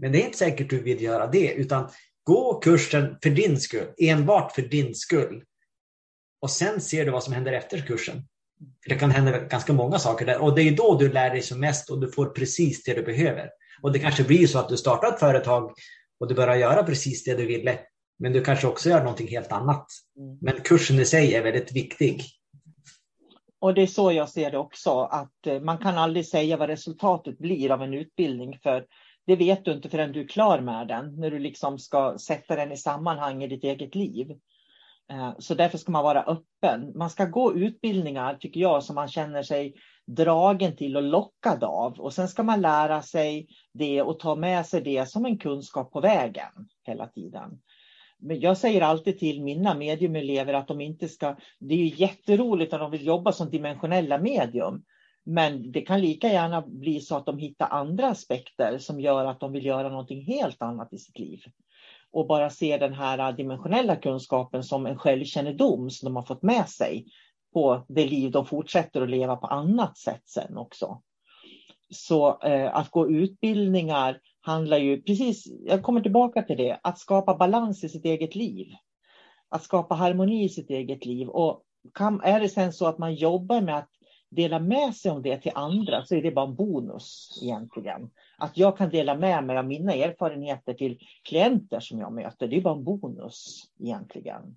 Men 0.00 0.12
det 0.12 0.22
är 0.22 0.24
inte 0.24 0.38
säkert 0.38 0.70
du 0.70 0.82
vill 0.82 1.02
göra 1.02 1.26
det, 1.26 1.52
utan 1.52 1.88
gå 2.24 2.60
kursen 2.60 3.16
för 3.22 3.30
din 3.30 3.60
skull, 3.60 3.86
enbart 3.98 4.52
för 4.52 4.62
din 4.62 4.94
skull. 4.94 5.42
Och 6.40 6.50
sen 6.50 6.80
ser 6.80 7.04
du 7.04 7.10
vad 7.10 7.24
som 7.24 7.32
händer 7.32 7.52
efter 7.52 7.80
kursen. 7.80 8.22
Det 8.88 8.94
kan 8.94 9.10
hända 9.10 9.38
ganska 9.38 9.72
många 9.72 9.98
saker 9.98 10.26
där 10.26 10.38
och 10.38 10.54
det 10.54 10.62
är 10.62 10.76
då 10.76 10.98
du 10.98 11.12
lär 11.12 11.30
dig 11.30 11.42
som 11.42 11.60
mest 11.60 11.90
och 11.90 12.00
du 12.00 12.12
får 12.12 12.26
precis 12.26 12.84
det 12.84 12.94
du 12.94 13.02
behöver. 13.02 13.50
Och 13.82 13.92
det 13.92 13.98
kanske 13.98 14.24
blir 14.24 14.46
så 14.46 14.58
att 14.58 14.68
du 14.68 14.76
startar 14.76 15.08
ett 15.08 15.20
företag 15.20 15.72
och 16.20 16.28
du 16.28 16.34
börjar 16.34 16.56
göra 16.56 16.82
precis 16.82 17.24
det 17.24 17.34
du 17.34 17.46
ville. 17.46 17.78
Men 18.18 18.32
du 18.32 18.44
kanske 18.44 18.66
också 18.66 18.88
gör 18.88 19.00
någonting 19.00 19.28
helt 19.28 19.52
annat. 19.52 19.86
Mm. 20.18 20.38
Men 20.40 20.60
kursen 20.60 20.98
i 20.98 21.04
sig 21.04 21.34
är 21.34 21.42
väldigt 21.42 21.72
viktig. 21.72 22.22
Och 23.60 23.74
det 23.74 23.82
är 23.82 23.86
så 23.86 24.12
jag 24.12 24.28
ser 24.28 24.50
det 24.50 24.58
också, 24.58 25.00
att 25.00 25.46
eh, 25.46 25.60
man 25.60 25.78
kan 25.78 25.98
aldrig 25.98 26.26
säga 26.26 26.56
vad 26.56 26.68
resultatet 26.68 27.38
blir 27.38 27.70
av 27.70 27.82
en 27.82 27.94
utbildning, 27.94 28.58
för 28.62 28.86
det 29.26 29.36
vet 29.36 29.64
du 29.64 29.72
inte 29.72 29.88
förrän 29.88 30.12
du 30.12 30.20
är 30.20 30.28
klar 30.28 30.60
med 30.60 30.88
den, 30.88 31.20
när 31.20 31.30
du 31.30 31.38
liksom 31.38 31.78
ska 31.78 32.18
sätta 32.18 32.56
den 32.56 32.72
i 32.72 32.76
sammanhang 32.76 33.42
i 33.42 33.48
ditt 33.48 33.64
eget 33.64 33.94
liv. 33.94 34.26
Eh, 35.10 35.32
så 35.38 35.54
därför 35.54 35.78
ska 35.78 35.92
man 35.92 36.04
vara 36.04 36.22
öppen. 36.22 36.92
Man 36.94 37.10
ska 37.10 37.24
gå 37.24 37.54
utbildningar, 37.54 38.34
tycker 38.34 38.60
jag, 38.60 38.84
som 38.84 38.94
man 38.94 39.08
känner 39.08 39.42
sig 39.42 39.74
dragen 40.06 40.76
till 40.76 40.96
och 40.96 41.02
lockad 41.02 41.64
av. 41.64 42.00
Och 42.00 42.12
sen 42.12 42.28
ska 42.28 42.42
man 42.42 42.60
lära 42.60 43.02
sig 43.02 43.48
det 43.72 44.02
och 44.02 44.18
ta 44.18 44.36
med 44.36 44.66
sig 44.66 44.80
det 44.80 45.08
som 45.08 45.24
en 45.24 45.38
kunskap 45.38 45.92
på 45.92 46.00
vägen 46.00 46.68
hela 46.86 47.06
tiden. 47.06 47.60
Men 48.18 48.40
jag 48.40 48.56
säger 48.56 48.80
alltid 48.80 49.18
till 49.18 49.42
mina 49.42 49.74
mediumelever 49.74 50.54
att 50.54 50.68
de 50.68 50.80
inte 50.80 51.08
ska... 51.08 51.36
Det 51.58 51.74
är 51.74 51.78
ju 51.78 51.94
jätteroligt 51.96 52.72
att 52.72 52.80
de 52.80 52.90
vill 52.90 53.06
jobba 53.06 53.32
som 53.32 53.50
dimensionella 53.50 54.18
medium. 54.18 54.84
Men 55.24 55.72
det 55.72 55.80
kan 55.80 56.00
lika 56.00 56.28
gärna 56.28 56.62
bli 56.62 57.00
så 57.00 57.16
att 57.16 57.26
de 57.26 57.38
hittar 57.38 57.68
andra 57.68 58.08
aspekter 58.08 58.78
som 58.78 59.00
gör 59.00 59.24
att 59.24 59.40
de 59.40 59.52
vill 59.52 59.66
göra 59.66 59.88
någonting 59.88 60.22
helt 60.22 60.62
annat 60.62 60.92
i 60.92 60.98
sitt 60.98 61.18
liv. 61.18 61.40
Och 62.12 62.26
bara 62.26 62.50
se 62.50 62.76
den 62.76 62.92
här 62.92 63.32
dimensionella 63.32 63.96
kunskapen 63.96 64.62
som 64.62 64.86
en 64.86 64.98
självkännedom 64.98 65.90
som 65.90 66.06
de 66.06 66.16
har 66.16 66.22
fått 66.22 66.42
med 66.42 66.68
sig 66.68 67.06
på 67.52 67.84
det 67.88 68.06
liv 68.06 68.30
de 68.30 68.46
fortsätter 68.46 69.02
att 69.02 69.10
leva 69.10 69.36
på 69.36 69.46
annat 69.46 69.98
sätt 69.98 70.22
sen 70.24 70.56
också. 70.56 71.02
Så 71.90 72.42
eh, 72.42 72.76
att 72.76 72.90
gå 72.90 73.10
utbildningar 73.10 74.20
handlar 74.40 74.78
ju 74.78 75.02
precis, 75.02 75.46
jag 75.64 75.82
kommer 75.82 76.00
tillbaka 76.00 76.42
till 76.42 76.56
det, 76.56 76.80
att 76.82 76.98
skapa 76.98 77.36
balans 77.36 77.84
i 77.84 77.88
sitt 77.88 78.04
eget 78.04 78.34
liv. 78.34 78.66
Att 79.48 79.62
skapa 79.62 79.94
harmoni 79.94 80.44
i 80.44 80.48
sitt 80.48 80.70
eget 80.70 81.06
liv. 81.06 81.28
Och 81.28 81.62
kan, 81.94 82.20
är 82.20 82.40
det 82.40 82.48
sen 82.48 82.72
så 82.72 82.86
att 82.86 82.98
man 82.98 83.14
jobbar 83.14 83.60
med 83.60 83.78
att 83.78 83.90
dela 84.30 84.58
med 84.58 84.94
sig 84.94 85.10
om 85.10 85.22
det 85.22 85.38
till 85.38 85.52
andra 85.54 86.04
så 86.04 86.14
är 86.14 86.22
det 86.22 86.30
bara 86.30 86.48
en 86.48 86.56
bonus 86.56 87.38
egentligen. 87.42 88.10
Att 88.38 88.58
jag 88.58 88.78
kan 88.78 88.90
dela 88.90 89.14
med 89.14 89.44
mig 89.44 89.58
av 89.58 89.66
mina 89.66 89.94
erfarenheter 89.94 90.74
till 90.74 90.98
klienter 91.22 91.80
som 91.80 91.98
jag 91.98 92.12
möter, 92.12 92.48
det 92.48 92.56
är 92.56 92.60
bara 92.60 92.74
en 92.74 92.84
bonus 92.84 93.64
egentligen. 93.80 94.56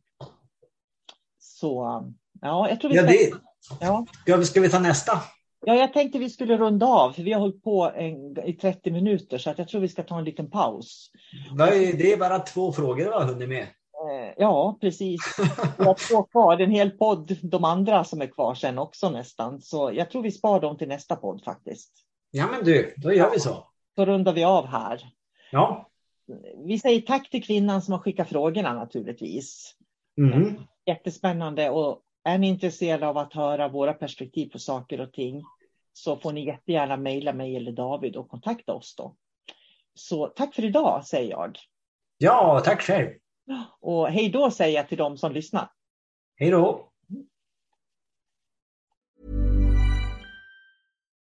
Så 1.39 2.03
ja, 2.41 2.69
jag 2.69 2.81
tror 2.81 2.91
vi 2.91 2.97
ska... 2.97 3.05
Ja, 3.79 4.05
det... 4.25 4.31
ja. 4.31 4.43
Ska 4.43 4.61
vi 4.61 4.69
ta 4.69 4.79
nästa? 4.79 5.11
Ja, 5.65 5.75
jag 5.75 5.93
tänkte 5.93 6.19
vi 6.19 6.29
skulle 6.29 6.57
runda 6.57 6.85
av, 6.85 7.11
för 7.11 7.23
vi 7.23 7.33
har 7.33 7.39
hållit 7.39 7.63
på 7.63 7.91
en, 7.95 8.47
i 8.47 8.53
30 8.53 8.91
minuter, 8.91 9.37
så 9.37 9.49
att 9.49 9.57
jag 9.57 9.67
tror 9.67 9.81
vi 9.81 9.87
ska 9.87 10.03
ta 10.03 10.17
en 10.19 10.25
liten 10.25 10.49
paus. 10.49 11.11
Det 11.97 12.13
är 12.13 12.17
bara 12.17 12.39
två 12.39 12.73
frågor 12.73 13.05
du 13.05 13.11
har 13.11 13.25
hunnit 13.25 13.49
med. 13.49 13.61
Eh, 13.61 14.33
ja, 14.37 14.77
precis. 14.81 15.21
Vi 15.77 15.83
har 15.85 16.09
två 16.09 16.23
kvar, 16.23 16.61
en 16.61 16.71
hel 16.71 16.91
podd, 16.91 17.37
de 17.41 17.63
andra 17.63 18.03
som 18.03 18.21
är 18.21 18.27
kvar 18.27 18.55
sen 18.55 18.77
också 18.77 19.09
nästan. 19.09 19.61
Så 19.61 19.91
jag 19.93 20.11
tror 20.11 20.23
vi 20.23 20.31
spar 20.31 20.59
dem 20.59 20.77
till 20.77 20.87
nästa 20.87 21.15
podd 21.15 21.43
faktiskt. 21.43 21.91
Ja, 22.31 22.47
men 22.51 22.63
du, 22.63 22.93
då 22.97 23.13
gör 23.13 23.31
vi 23.31 23.39
så. 23.39 23.70
Då 23.95 24.05
rundar 24.05 24.33
vi 24.33 24.43
av 24.43 24.65
här. 24.67 25.01
Ja. 25.51 25.89
Vi 26.65 26.79
säger 26.79 27.01
tack 27.01 27.29
till 27.29 27.43
kvinnan 27.43 27.81
som 27.81 27.91
har 27.91 27.99
skickat 27.99 28.29
frågorna 28.29 28.73
naturligtvis. 28.73 29.75
Mm. 30.17 30.55
Jättespännande 30.85 31.69
och 31.69 32.01
är 32.23 32.37
ni 32.37 32.47
intresserade 32.47 33.07
av 33.07 33.17
att 33.17 33.33
höra 33.33 33.67
våra 33.67 33.93
perspektiv 33.93 34.49
på 34.49 34.59
saker 34.59 35.01
och 35.01 35.13
ting 35.13 35.43
så 35.93 36.17
får 36.17 36.31
ni 36.31 36.45
jättegärna 36.45 36.97
mejla 36.97 37.33
mig 37.33 37.55
eller 37.55 37.71
David 37.71 38.15
och 38.15 38.29
kontakta 38.29 38.73
oss 38.73 38.95
då. 38.95 39.15
Så 39.93 40.27
tack 40.27 40.55
för 40.55 40.65
idag 40.65 41.05
säger 41.05 41.31
jag. 41.31 41.57
Ja, 42.17 42.61
tack 42.65 42.81
själv. 42.81 43.09
Och 43.79 44.07
hej 44.07 44.29
då 44.29 44.51
säger 44.51 44.75
jag 44.75 44.89
till 44.89 44.97
dem 44.97 45.17
som 45.17 45.31
lyssnar. 45.31 45.69
Hej 46.35 46.49
då. 46.49 46.90